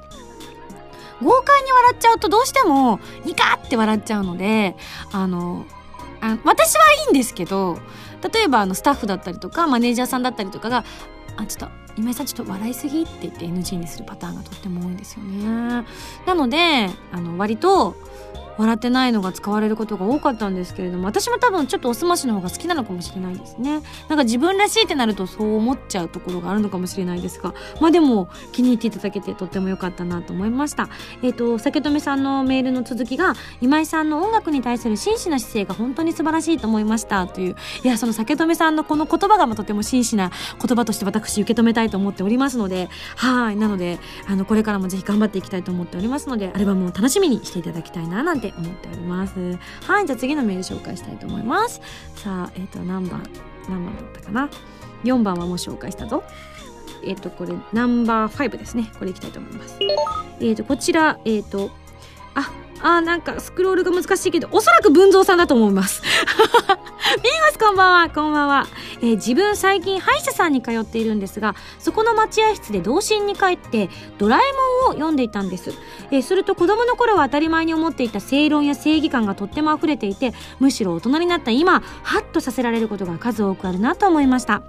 [1.21, 4.75] 豪快に笑っちゃうとどうしてもニカって笑っちゃうので
[5.11, 5.65] あの
[6.21, 7.79] あ私はいいんですけど
[8.33, 10.83] 例えばあのスタッフだったりとかマネージャーさんだったりとかが
[11.37, 15.85] 「あちょっと今井さんちょっと笑いすぎって言って NG にするパターンがとっても多いんですよね。
[16.25, 17.95] なので、あの、割と、
[18.59, 23.81] 笑ってないのが使われることが多かったんですけれども私も多分ちょっとおすましの方が好きなのかもしれないですね。
[24.09, 30.89] なんか自分らしいってなるとそう思っちゃうところがあるのかもしれないですがまあでも気に入っていただけてとっても良かったなと思いました。
[31.21, 43.55] えっ、ー、と酒留さんのメールの続きが今井さんの音楽に対する真摯な姿勢が本当に素晴らしいと思いましたといういやその酒留さんのこの言葉がとても真摯な言葉として私受け止めたいと思っておりますのではい。
[43.55, 49.57] なのであのこれからもぜひ頑張っていきたいと思っておりますのでアルバムを楽しみにしていただきたいななんて思っております。
[49.83, 51.81] はいじゃあ次のメール紹介したいと思います。
[52.15, 53.23] さあえっ、ー、と何番
[53.67, 54.49] 何番だったかな
[55.03, 56.23] ？4番はもう紹介したぞ。
[57.03, 58.91] えっ、ー、とこれナンバー5ですね。
[58.99, 59.77] これいきたいと思います。
[59.81, 61.71] えっ、ー、とこちらえっ、と
[62.35, 66.01] ああなんかスクロールが難しいけどおそらく文蔵さんだと思います。
[66.01, 68.09] ミーゴスこんばんは。
[68.09, 68.67] こんばんは、
[69.01, 74.39] えー、自分最近歯医者さんに通っているんですがそこの待合室で童心に帰ってドラえ
[74.85, 75.71] もんを読んでいたんです、
[76.11, 84.61] えー、すると子供の頃は当たり前に思っていた正論や正義感がとっても溢れていてむしろ大人になった今ハッとさせられることが数多くあるなと思いました。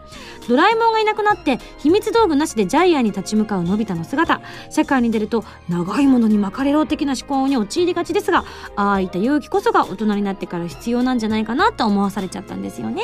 [0.48, 4.40] ドラえもんがいなくなって秘密道具なしでジャイアンに立ち向かうのび太の姿。
[4.70, 8.44] 社会に出ると長いものに巻かれろ的な思考に陥りがちですが
[8.76, 13.02] ああいった勇気こそが大人になってから必要なんじゃないかなと思わされちゃったんですよね。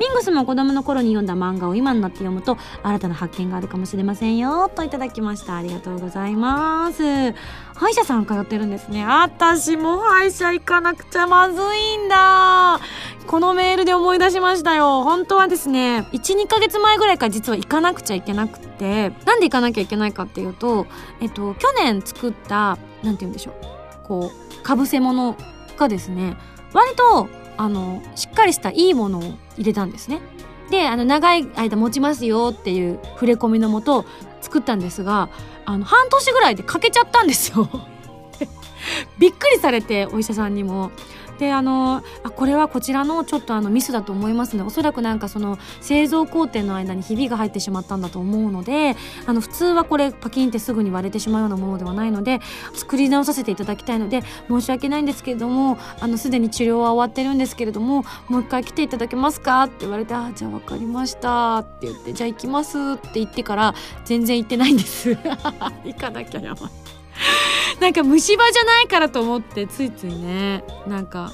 [0.00, 5.56] ミングスも子供の頃に読んだ漫画を今になって読むと新たな発見があるかもしれませんよといただきました。
[5.56, 7.02] ありがとうございます。
[7.76, 9.04] 歯医者さん通ってるんですね。
[9.04, 12.80] 私も歯医者行かなくちゃまずいんだ。
[13.26, 15.02] このメールで思い出しましたよ。
[15.02, 18.64] 本当はですね12ヶ月前ぐらいから実は行かなくちゃいけなくて。
[19.24, 20.86] なんで行かなきゃいけないかっていうと
[21.20, 23.73] えっと去年作ったなんて言うんでしょう。
[24.04, 25.36] こうかぶせ物
[25.76, 26.36] がですね
[26.72, 29.22] 割とあのしっかりしたいいものを
[29.56, 30.20] 入れたんですね。
[30.70, 34.04] であの長い間持ちますよっていう触れ込みのもと
[34.40, 35.28] 作ったんですが
[35.66, 37.68] あの半年ぐらいで欠けちゃったんですよ。
[39.18, 40.90] びっくりされてお医者さんにも
[41.38, 52.40] であのあこれはこちらのちょっとあのミスだと思いますねおそらくなんかその製造工程の間にひびが入ってしまったんだと思うのであの普通はこれパキンってすぐに割れてしまうようなものではないので
[52.74, 65.16] 作り直させていただきたいので申し訳ないんですけれどもあのすでに治療は終わってるんですけれどももう一回来ていただけますかって言われて「あじゃあ分かりました」って言って「じゃあ行きます」って言ってから全然行ってないんです
[65.84, 66.83] 行かなきゃやばい。
[67.80, 71.32] なんか虫歯じゃないからと思ってついついねなんか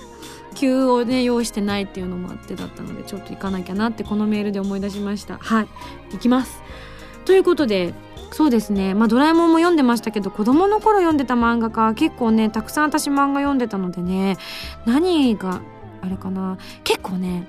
[0.55, 5.39] 急をね用意してないっていうのもあってだったのでちょっと行かなきゃなってこのメールで思い出しました。
[5.39, 5.69] はい
[6.13, 6.63] 行きます。
[7.25, 7.95] ということで
[8.33, 8.95] そうですね。
[8.95, 14.37] まあドラえもんも読んでましたけど子供の頃読んでた漫画家結構ねたくさん私漫画読んでたのでね
[14.87, 15.61] 何が
[16.03, 16.59] あれかな。
[16.85, 17.47] 結構ね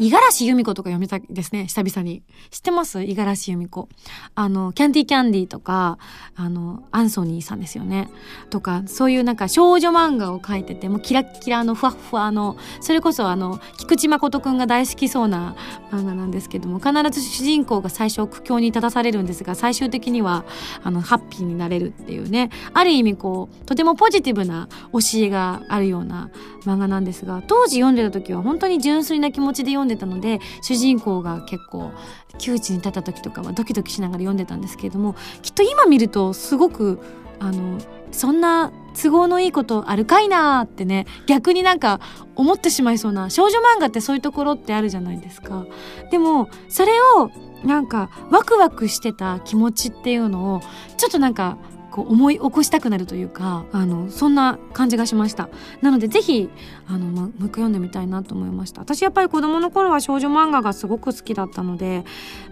[0.00, 2.22] 五十嵐由美子とか読みたいですね、久々に。
[2.50, 3.04] 知ってます？
[3.04, 3.88] 五十嵐由美子。
[4.36, 5.98] あの、キャンディーキャンディーとか、
[6.36, 8.08] あの、アンソニーさんですよね。
[8.48, 15.56] とか、そういうなんか少女漫画を描いてて、もうキラッキラのふわふわの、それこそあの、菊池誠くんが大好きそうな
[15.90, 20.44] 漫画なんですけども、必ず主人公が最初苦境に立たされるんですが、最終的には、
[20.84, 26.30] あの、ハッピーになれるっていうね、ある意味こう、とてもポジティブな教えがあるような
[26.64, 31.90] 漫画なんですが、当時読んでた時は本当に純粋な気持ちで読んでんでたので主人公が結構
[32.38, 37.00] 窮地に立った時とかはドキドキしながら読んでたんですけれどもきっと今見るとすごく
[37.40, 37.78] あの
[38.10, 42.00] そんな都合のいいことあるかいなってね逆になんか
[42.34, 45.66] 思ってしまいそうな少女漫画ってそういうところってあるじゃないですか。
[46.10, 47.30] でもそれを
[47.64, 50.60] なんかワクワクしてた気持ちっていうのを
[50.96, 51.58] ちょっとなんか
[51.98, 55.48] こう思い起こしたくなるというかあのそんな感じがしました。
[55.82, 56.48] なのでぜひ
[56.86, 58.82] あの、ま、もう一回読んでみたいなと思いました。
[58.82, 62.04] 私やっぱり子供の頃は少女漫画がすごく好きだったので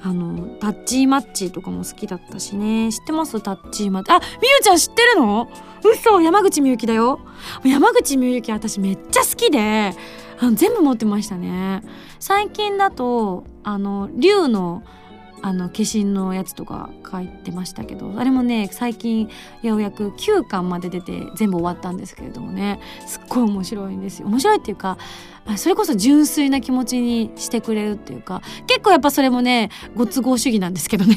[0.03, 2.91] あのタッチーマッチとかも好きだったしね。
[2.91, 3.41] 知ってます？
[3.41, 4.11] タッチーマッチ。
[4.11, 5.49] あみゆちゃん知ってるの？
[5.85, 7.21] 嘘山口みゆきだよ。
[7.63, 9.93] 山口みゆき私めっちゃ好きで
[10.41, 11.83] あの全部持ってましたね。
[12.19, 14.83] 最近だとあの竜の
[15.47, 19.31] あの化身のやつとか書いてましたけどあれもね最近
[19.63, 24.99] ようやく9巻まで出て全部終わったんですけれどもねすっごい面白いんですよ面白いっていうか
[25.57, 31.17] それこそ純粋な気持ちにしてくれるっていうか結構やっぱそれもねご都合主義なんですけどね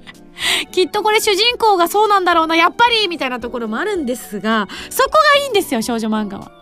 [0.72, 6.60] きっとこれ主人公がそうなんだろうなやっぱりみたいなところもあるんですがそこがいいんですよ少女漫画は。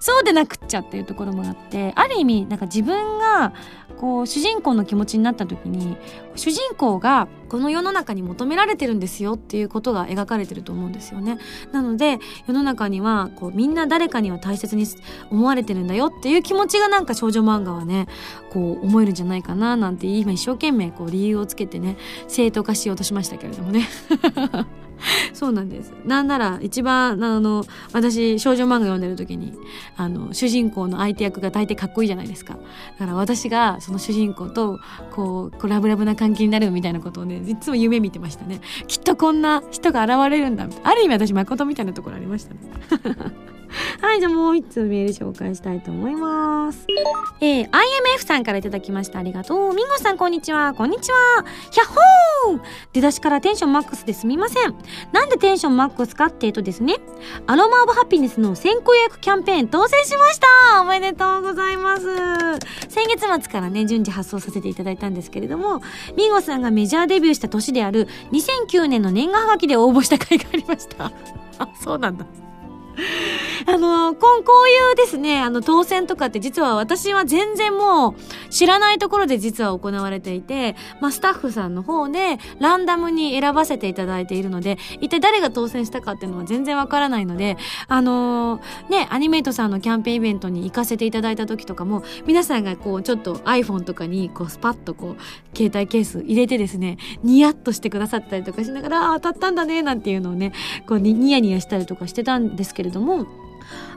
[0.00, 3.52] そうでなくっちゃっていうところもあってある意味なんか自分が
[3.98, 5.96] こう主人公の気持ちになった時に
[6.36, 11.38] 主人公がこの世の中に求められてるんですよっていうことが描かれてると思うんですよね。
[11.72, 14.86] なので世の中にはこうみんな誰かには大切に
[15.30, 18.08] 思われてるんだよっていう気持ちがなんか少女漫画はね
[18.50, 21.96] こう思えるんじゃないかななんて今一生懸命こう理由をつけてね
[22.28, 23.88] 正当化しようとしましたけれどもね。
[25.32, 25.92] そうなんです。
[26.04, 29.52] なんなら一番あの私少女漫画読んでる時に
[29.96, 32.54] あの主人公の相手役が大抵かっこいいじゃないですか。
[32.54, 34.78] だから私がその主人公と
[35.12, 38.60] こうこうラブラブな関係になるみたいなことをねいつも夢見てましたね。
[38.86, 43.53] きっとこんな人が現れるんだある意味私誠みたいなところありましたね。
[44.00, 46.86] はい、じゃあもう一つメール紹介したいと思います。
[47.40, 49.18] えー、IMF さんからいただきました。
[49.18, 49.74] ありがとう。
[49.74, 50.74] ミンゴさん、こんにちは。
[50.74, 51.44] こんにちは。
[51.70, 52.60] ヒャッホー
[52.92, 54.74] 出だしからテンションマックスですみません。
[55.12, 56.96] なんでテンションマックスかっていうとですね、
[57.46, 60.40] アロマオブハピネスの先行予約キャンペーン当選しまし
[60.72, 62.04] たおめでとうございます
[62.88, 65.82] 先月末からね、順次発送させていただいたんですけれども、
[66.16, 71.12] ミンゴさんがメジャーデビューした年である2009年の年賀はがきで応募した回がありました。
[71.58, 72.43] あ、そうなんだ。
[73.66, 78.14] あの、こ、こういうですね、あの、当選とかって実は私は全然もう
[78.50, 87.56] 知らないところで実は行われていて、まあ、スタッフさんの方でランダムに選ばせていただいているので、一体誰が当選したかっていうのは全然わからないので、
[87.88, 100.52] あのーね、アニメイトさんのキャンペーンイベントに行かせていただいた時とかも、皆さんがこう、ちょっと iPhone とかにこう、スパッとこう、携帯ケース入れてですね、ニヤッとしてくださったりとかしながら、あ当たったんだね、なんていうのをね、
[100.86, 103.26] こうニヤニヤしたりとかしてたんですけれども、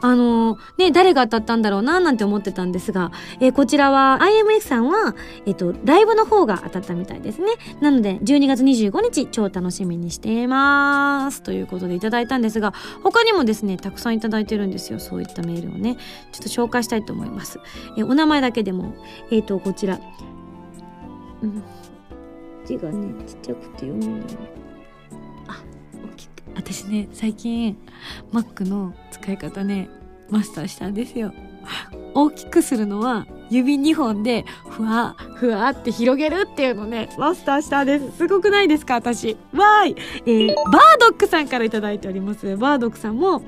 [0.02, 7.48] あのーね、誰が当たったんだろうな、なんて思ってたんですが、えーこちらは IMF さんは、えっ、と、ライブの方が当たったみたいですね。
[7.82, 11.42] なので、12月25日、超楽しみにしています。
[11.42, 15.00] ということでいただいたんですが、他にもですね、たくさんいただいてるんですよ。
[15.00, 15.98] そういったメールをね。
[16.32, 17.60] ちょっと紹介したいと思います。
[17.98, 18.94] えお名前だけでも、
[19.32, 20.00] えっ、と、こちら。
[21.42, 21.64] うん。
[22.66, 24.22] 字がね、ちっちゃくて読めない。
[25.48, 25.64] あ、
[26.04, 26.32] 大きく。
[26.56, 27.78] 私ね、最近、
[28.32, 29.90] Mac の使い方ね、
[30.30, 31.34] マスターしたんですよ。
[32.14, 38.18] 大きくするのは指2本でふわふわって広げるっていうのねマスターしたです。
[38.18, 39.38] すごくないですか私。
[39.54, 39.96] わーい、
[40.26, 42.58] えー、バードックさんからいただいております。
[42.58, 43.44] バードックさんも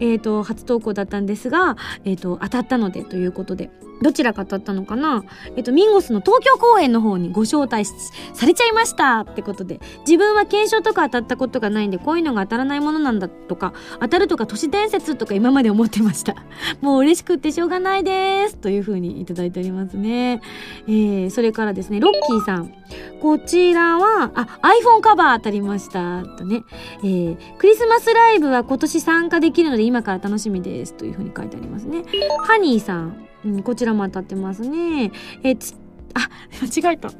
[0.00, 3.70] えっ、と初投稿だったんですがえっ、と当たったのでということで
[4.02, 5.24] どちらが当たったのかな。
[5.56, 16.34] えっ、とミンゴスの東京公演の方にご招待されちゃいましたってことで自分は検証とか当たったことがないんでこういうのが当たらないものなんだとか当たるとか都市伝説とか今まで思ってました。
[16.80, 18.56] もう嬉しくってしょうがないです。
[18.56, 20.40] というふうにいただいておりますね。
[20.86, 22.72] えー、それからですね、ロッキーさん。
[23.20, 26.24] こちらは、あ、iPhone カバー当たりました。
[26.36, 26.62] とね。
[27.02, 30.94] えー、クリスマスライブは今年参加できるので今から楽しみです。
[30.94, 32.04] というふうに書いてありますね。
[32.46, 33.26] ハニーさん。
[33.44, 35.12] うん、こちらも当たってますね。
[35.42, 35.74] えー、つ、
[36.14, 36.28] あ、
[36.62, 37.10] 間違えた。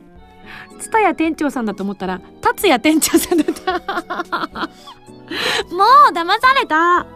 [0.78, 3.72] ツタヤ店長さんだと思ったら、達也店長さんだった。
[5.74, 7.06] もう騙された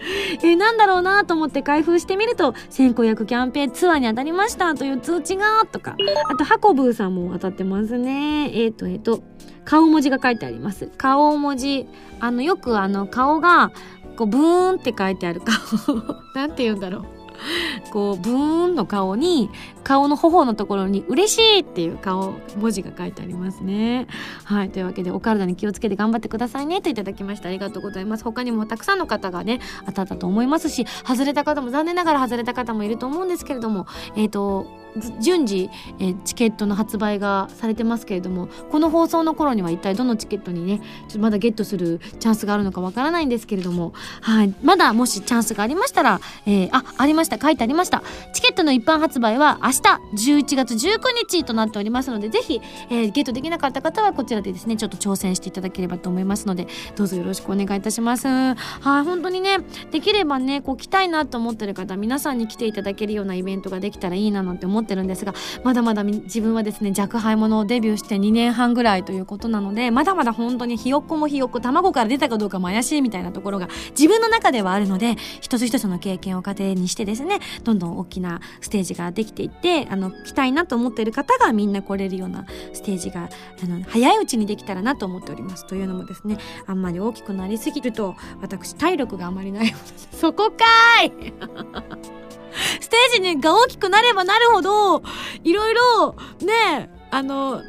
[0.42, 5.96] えーなんだろうなと思って開封してみると先行役キャンペーンツアーに当たりましたという通知がとか。
[6.30, 8.50] あとハコブーさんも当たってますね。
[8.54, 9.22] えっ、とえっ、と
[9.64, 10.90] 顔文字が書いてあります。
[10.96, 11.86] 顔文字
[12.20, 13.70] あのよくあの顔が
[14.16, 15.96] こうブーンって書いてある顔。
[16.34, 17.19] なんて言うんだろう。
[17.92, 19.50] こうブーンの顔に
[19.84, 24.06] 顔の頬のところに嬉しいっていう顔文字が書いてありますね。
[24.44, 24.70] はい。
[24.70, 26.80] というわけでお体に気をつけて頑張ってくださいね。
[26.80, 28.24] といただきましたありがとうございます。
[28.24, 33.86] 他にもたくさんの方がね当たったと思いますし外れた方も残念ながら外れた方もいると思うんですけれども
[34.16, 34.66] えっ、と
[35.20, 44.54] 順次、えチケットの発売がされてますけれどもこの放送の頃には一体どのチケットにねちょっとまだゲットするチャンスがあるのかわからないんですけれどもはい。
[44.62, 47.38] まだもしチャンスがありましたら、えーあありました。
[47.38, 48.02] 書いてありました。
[48.32, 49.80] チケットの一般発売は明日
[50.38, 52.60] 11月19日となっておりますのでぜひ、
[52.90, 56.66] えーゲットできなかった方はこちらでですねちょっと挑戦していただければと思いますので
[56.96, 58.26] どうぞよろしくお願いいたします。
[58.28, 59.04] はい。
[59.04, 59.58] 本当にね
[59.90, 83.28] できればねこう来たいなと思ってる方皆さんに来ていただけるようなイベントができたらいいななんて思思ってるんですがまだまだ自分はですね若輩者をデビューして2年半ぐらいということなのでまだまだ本当にひよっこもひよっこ卵から出たかどうかも怪しいみたいなところが自分の中ではあるので一つ一つの経験を糧にしてですねどんどん大きなステージができていってあの来たいなと思っている方がみんな来れるようなステージが
[83.62, 85.66] あの早いうちにできたらなと思っております。
[85.66, 89.74] というのもですねあんまり大きくなりすぎると私体力があまりない
[90.12, 90.64] そこか
[91.04, 91.12] い!
[92.80, 95.02] ステージにが大きくなればなるほど
[95.44, 97.62] いろいろねあの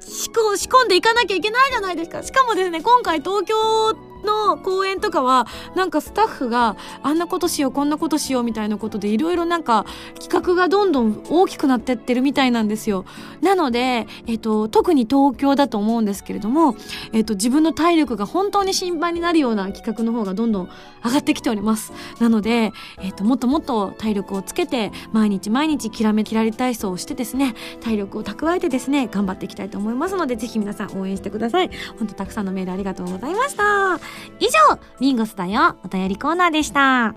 [0.00, 2.22] 仕込仕込んでいかなきゃいけないじゃないですか。
[2.22, 3.94] しかもですね今回東京
[4.26, 9.86] の公演とかはなんかスタッフがあんなことしようこんなことしようみたいなことでいろいろなんか
[10.20, 13.04] 企画がどんどん大きくなってってるみたいなんですよ。
[13.40, 16.76] なので、えっと、特に東京だと思うんですけれども、
[17.12, 20.68] えっと、自分の体力が本当に心配になるような企画の方がどんどん
[21.04, 21.92] 上がってきております。
[22.20, 31.70] なので、えっと、もっともっと体力をつけて毎日毎日きらめきられ体操をしてですね体力を蓄えてですね頑張っていきたいと思いますのでぜひ皆さん応援してください。
[31.98, 33.98] 本当たくさんのメールありがとうございました。
[34.40, 37.14] 以上ミンゴスだよお便りコーナーでした。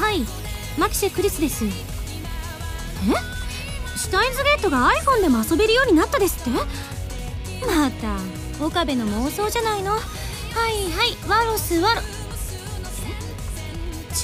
[0.00, 0.24] はい
[0.78, 1.64] マキシェクリスです。
[1.64, 1.68] え？
[3.96, 6.58] シュタインズゲートが iPhone でも遊べるようになったですって？
[7.66, 8.18] また
[8.64, 9.92] 岡部の妄想じゃないの？
[9.92, 10.00] はい
[10.92, 12.00] はいワロスワロ。
[12.00, 12.04] え？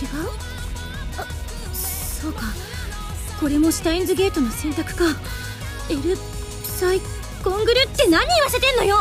[0.04, 0.28] 違う？
[1.18, 1.26] あ
[1.74, 2.42] そうか。
[3.40, 5.04] これもシュタインズゲートの選択か。
[5.90, 6.16] エル
[6.64, 7.00] サイ
[7.48, 8.96] コングルって何言わせてんのよ。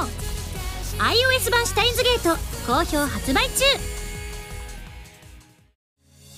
[1.00, 3.66] iOS 版シュタインズゲート好評発売中。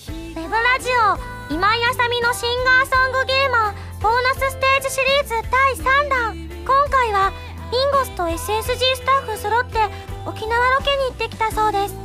[0.10, 6.50] ウェブラジオ今井あさみのシンガーソングゲーマーボーナスステージシリーズ第3弾。
[6.66, 7.32] 今回は
[7.72, 9.78] ミンゴスと SSG スタッフ揃って
[10.26, 11.96] 沖縄ロケに行ってきたそうです。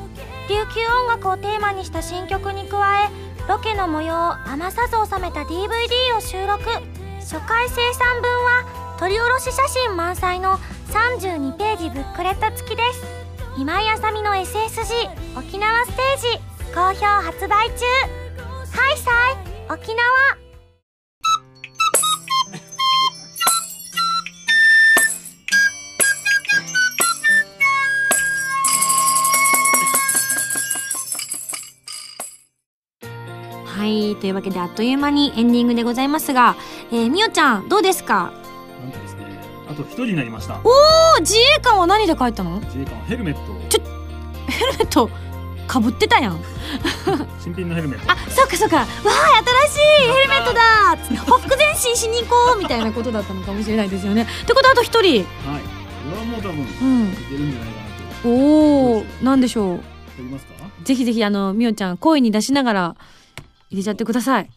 [0.50, 3.08] 琉球音楽をテーマにした新曲に加え
[3.48, 6.62] ロケの模様を余さず収めた DVD を収録。
[7.20, 10.56] 初回生産分は撮り下ろし写真満載の
[10.88, 13.04] 32ページブックレット付きです。
[13.58, 17.84] 今井あさみの SSG 沖縄ステージ好評発売中。
[18.72, 20.04] ハイサイ沖縄。
[33.66, 36.56] はいというわけであっという間にエンディングでございますが、
[36.90, 38.43] えー、みおちゃんどうですか？
[39.74, 40.60] あと一人になりました。
[40.64, 40.68] お
[41.16, 42.60] お自衛官は何で帰ったの？
[42.60, 43.54] 自衛官はヘルメットを。
[44.46, 45.10] ヘルメット
[45.66, 46.40] かぶってたやん。
[47.42, 48.12] 新品のヘルメット。
[48.12, 48.76] あそうかそうか。
[48.76, 48.86] わあ
[49.66, 50.60] 新しいヘルメットだ。
[50.96, 54.22] ーっほふ前進しに行こうみたいなことだったのかもしれないですよね。
[54.22, 55.24] ってことはあと一人。
[55.48, 55.62] はい。
[55.62, 56.66] これはもう多分いうん。
[57.28, 58.28] けるんじゃないかなと。
[58.28, 59.76] おおなんでしょう。
[59.76, 59.80] や
[60.18, 60.52] りますか？
[60.84, 62.96] ぜひぜひあのみおちゃん声に出しながら
[63.70, 64.50] 入れちゃってください。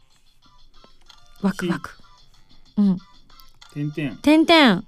[1.41, 1.91] ワクワク。
[2.77, 2.97] うん。
[3.73, 4.17] 点々。
[4.17, 4.85] てんてん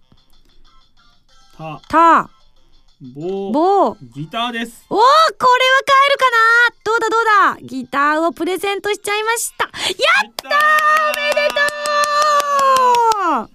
[1.60, 2.30] たた。
[3.02, 4.86] ぼぼうギターです。
[4.90, 6.38] おーこれは買えるかな？
[6.86, 7.68] どうだどうだ？
[7.68, 9.66] ギターをプレゼントしちゃいました。
[9.66, 10.52] やったー！
[11.12, 11.56] おめでと
[13.46, 13.50] う！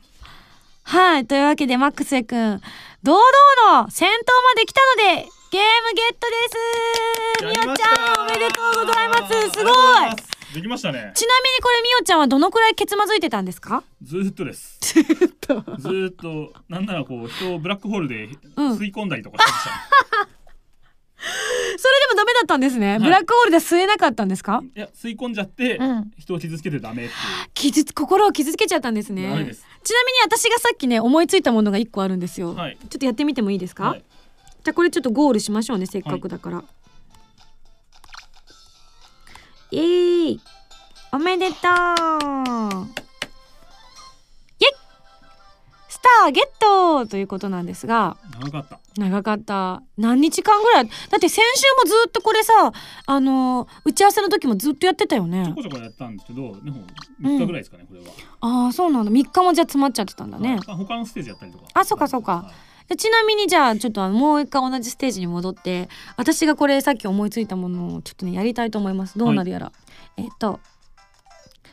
[0.82, 2.60] はいというわけでマックスくん
[3.02, 7.64] 堂々の先頭まで来たのでゲームゲットです。
[7.64, 7.88] みおちゃ
[8.20, 9.32] んおめでとうございます。
[9.50, 9.74] すごい
[10.54, 11.12] できましたね。
[11.14, 13.82] ちなみにこれみおちゃんはどのくらいケツまずいてたんですか？
[14.02, 14.78] ずーっとです。
[14.80, 15.04] ずっ
[15.40, 15.54] と。
[15.78, 18.76] ずーっとなんならこう人をブラックホールでうん。
[18.78, 19.70] 吸い込んだりとかしてました、
[21.76, 22.98] それでもダメだったんですね、い。
[23.00, 24.62] ブラックホールで吸えなかったんですか？
[24.76, 26.12] いや吸い込んじゃって、うん。
[26.16, 27.50] 人を傷つけてダメっていう。
[27.54, 29.28] 傷つ心を傷つけちゃったんですね。
[29.28, 29.66] ダメです。
[29.82, 34.04] ちなみに私がさっきね思いついたものが一個あるんですよ、はいちょっとやってみてもいいですか、はい
[34.64, 36.64] じゃあこれちょっとゴールしましょうねせっかくだから、
[39.70, 40.40] イエーイ。
[41.12, 41.54] おめでとう。
[41.54, 41.74] イェイ
[45.88, 48.16] スターゲットということなんですが。
[48.40, 48.80] 長かった。
[48.96, 49.82] 長かった。
[49.96, 52.72] 何日間ぐらいだって先週もずっとこれさ
[53.06, 56.84] あの打ち合わせの時もずっとやってたよちょねこちょこやったんですけどでも
[57.22, 58.06] 3日ぐらいですかね、これは。
[58.40, 59.10] ああそうなんだ。
[59.10, 61.64] 3日もじゃあ詰まっちゃってたんだね、は他のステージやったりとか。
[61.74, 62.32] あそうかそうか。
[62.32, 69.18] はいでちなみにじゃあちょっともう一回同じステージに戻って私がこれさっき思いついたものをちょっとねやりたいと思います。
[69.18, 69.72] どうなるやら、
[70.16, 70.60] えっ、と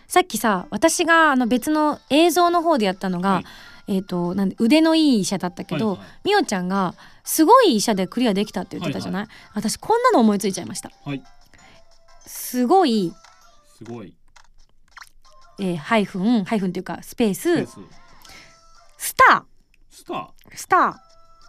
[0.07, 3.45] さっきさ私があの別の映像の方でやったのが、はい。
[3.87, 6.07] えっ、となんで腕のいい医者だったけど、はいはい。
[6.25, 10.91] みおちゃんがすごい医者でクリアできたって言ってたじゃない、私こんなの思いついちゃいました。
[11.03, 11.23] はい。
[12.25, 13.13] すごい、
[13.77, 14.13] すごい。
[15.59, 17.65] えーハイフンハイフンっていうかスペース。
[18.97, 19.50] スペー
[19.91, 20.17] ススター。
[20.17, 20.93] ースター。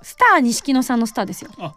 [0.05, 1.51] スター錦野さんのスターですよ。
[1.59, 1.74] あ。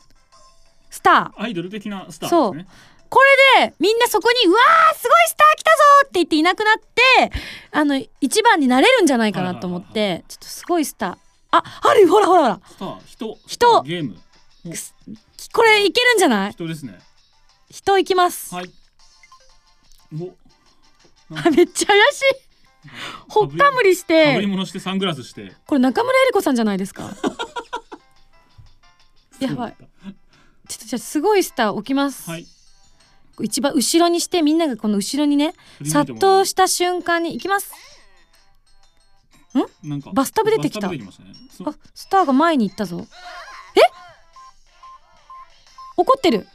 [0.90, 1.42] スター。
[1.42, 2.68] アイドル的なスターですね。
[3.08, 3.22] こ
[3.60, 7.32] れでみんなそこに「うわーすごいスター来たぞ!」って言っていなくなって
[7.72, 11.18] あの一番になれるんじゃないかなと思って、はいはいちょっとすごいスター。
[11.52, 12.60] ああるほらほらほら。
[12.68, 12.98] スター。
[13.06, 13.38] 人。
[13.48, 13.82] 人。
[13.84, 14.18] ゲーム。
[15.54, 16.52] これいけるんじゃない？
[16.52, 17.00] 人ですね。
[17.70, 18.72] 人いきます、はい。
[20.20, 20.34] お。
[21.38, 22.24] あめっちゃ怪しい
[23.28, 25.54] ほっかむりしかぶりて物してサングラスして。
[25.66, 27.10] これ中村江里子さんじゃないですか？
[29.40, 29.76] やばい。
[30.68, 32.48] ちょっとじゃあすごいスター置きます、はい。
[33.42, 37.72] 一番後ろにしてみんながこの後ろにね殺到した瞬間に行きます。
[39.84, 40.90] なんかバスタブ出てきた。
[40.90, 41.00] ね。
[41.50, 43.06] そあスターが前に行ったぞ。
[43.76, 43.82] え？
[45.98, 46.48] 怒ってる。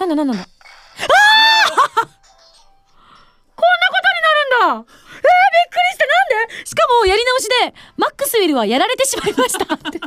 [0.00, 0.42] なんだなんだなんだ。
[0.42, 1.33] あー
[4.64, 6.06] えー、びっくりした。
[6.06, 6.64] なんで？
[6.64, 9.98] しかもやり直しでマックスウェルはやられてしまいましたって。
[9.98, 10.00] ぜ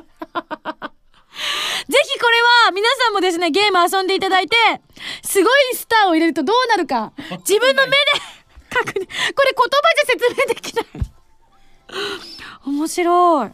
[2.04, 4.58] ひこれは皆さんもですねゲーム遊んでいただいて
[5.24, 7.14] すごいスターを入れるとどうなるか
[7.48, 7.98] 自分の目で
[8.70, 10.86] 確認これ言葉じゃ説明できない。
[12.66, 13.52] 面白い。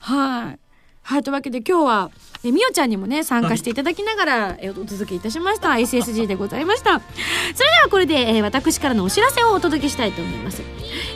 [0.00, 0.58] はい。
[1.02, 2.10] はい、というわけで今日は、
[2.46, 5.70] えみおちゃんにもね、参加していただきながら、えお届けいたしました。
[5.70, 7.00] SSG でございました。
[7.00, 10.62] それではこれで、えー私からのお知らせをお届けしたいと思います。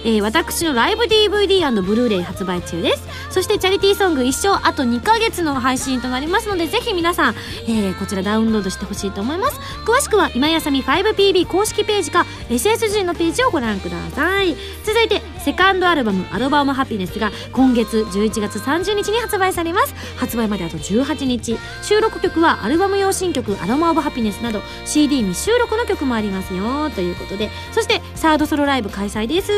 [0.04, 3.02] えー私のライブ DVD& ブルーレイ発売中です。
[3.30, 7.34] そしてチャリティーソング一生あと2ヶ月の配信となりますので、ぜひ皆さん、
[7.66, 9.60] えーこちらダウンロードしてほしいと思います。
[9.84, 14.56] 詳しくは今やさみ 5PB 公式ページか SSG のページをご覧ください。
[14.84, 19.94] 続いて、セカンドアルバム「アルバムハピネス」が今月11月30日に発売されます。
[20.18, 21.56] 発売まであと18日。
[21.80, 26.90] 収録曲はアルバム用新曲「アロマ・オブ・ハピネス」など CD 未収録の曲もありますよ。
[26.90, 29.50] ということでそしてサードソロライブ開催です。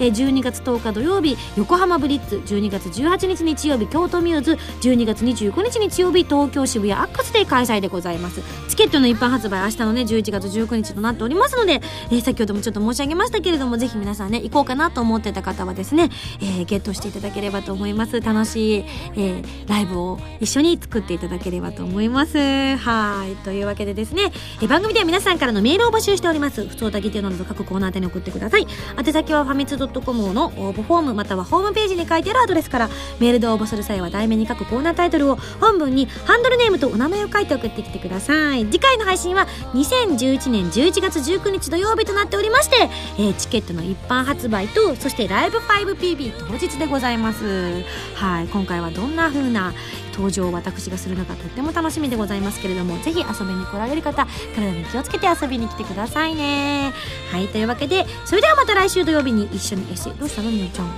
[0.00, 2.42] 12月10日土曜日横浜ブリッツ。
[2.44, 4.58] 12月18日日曜日京都ミューズ。
[4.80, 8.42] 12月25日日曜日東京渋谷アックスで開催でございます。
[8.68, 11.80] チケットの一般発売明日のね11月19日となっておりますので、
[12.10, 16.10] えー先ほどもちょっと申し上げましたけれどもぜひ皆さんね行こうかなと思ってた方はですね、
[16.40, 18.20] えーゲットしていただければと思います。
[18.20, 18.84] 楽しい、
[19.16, 22.38] えーライブを一緒に作っていただければと思います。
[22.76, 23.36] はい。
[23.44, 26.66] というわけでですね、えー番組では皆さんからのメールを募集しております。
[26.66, 28.66] 普通歌議定など各コーナー宛に送ってください。
[28.98, 32.88] 宛先はファミツドットコムの応募フォームまたはホームページに書いてあるアドレスから
[33.20, 38.64] メールで応募する際は題名に書くコーナータイトルを本文にハンドルネームとお名前を書いて送ってきてください。
[38.66, 47.82] 次回の配信は2011年11月19日土曜日となっておりまして、えーチケットの一般発売とそしてライブ 5PB 当日でございます。
[48.14, 49.72] はい今回はどんな風な
[50.12, 56.92] 登場を私がするのかとっても楽しみでございますけれどもぜひ遊びに来られる方体に気をつけて遊びに来てくださいね。
[57.32, 60.92] はいというわけでそれではまた来週土曜日に一緒にエッセイどうしたのみおちゃん。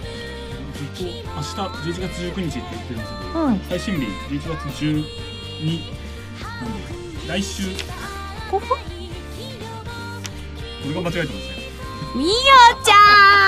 [0.90, 3.58] 明日11月19日って言ってるんですけど、うん。
[3.58, 5.04] 配信日11月12
[6.42, 6.72] なん
[7.26, 7.62] で来週。
[8.50, 8.76] ここ？
[10.84, 11.60] 俺が間違えてますね。
[12.16, 12.30] みお
[12.84, 13.39] ちゃん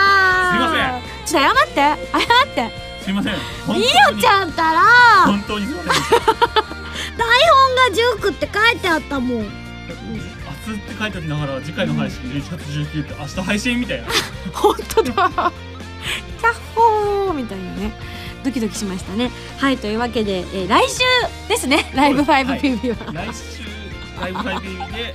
[1.26, 1.74] ちょっと謝って。
[1.74, 2.18] 謝
[2.52, 2.70] って。
[3.02, 3.34] すいません。
[3.66, 4.80] 本み当におちゃんたら。
[5.26, 5.92] 本当にすいません。
[7.18, 7.26] 台
[8.20, 9.38] 本が19って書いてあったもん。
[9.38, 12.62] 明日って書いておきながら次回の配信11月
[12.98, 14.06] 19って明日配信みたいな。
[14.54, 15.12] 本当だ。
[15.12, 17.92] キャッホーみたいなね。
[18.44, 19.30] ドキドキしましたね。
[19.58, 20.98] はいというわけで、えー来週
[21.48, 21.90] ですね。
[21.94, 23.61] ライブ 5PB は、来週
[24.20, 25.14] ライブ 5PB で。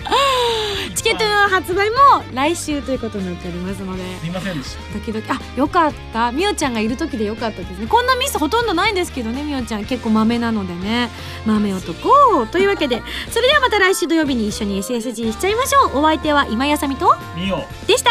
[0.96, 1.96] チケットの発売も
[2.34, 4.20] 来週ということになっておりますので。
[4.20, 4.94] すいませんでした。
[4.94, 6.32] ドキドキあよかった。
[6.32, 7.88] みおちゃんがいる時でよかったですね。
[7.88, 9.86] こんなミスほとんどないんですけどねみおちゃん。
[9.86, 11.10] 結構マメなのでね。
[11.46, 16.00] 豆男というわけでそれではまた来週土曜日に一緒に SSG しちゃいましょう。
[16.00, 18.10] お相手は今やさみと見ようでした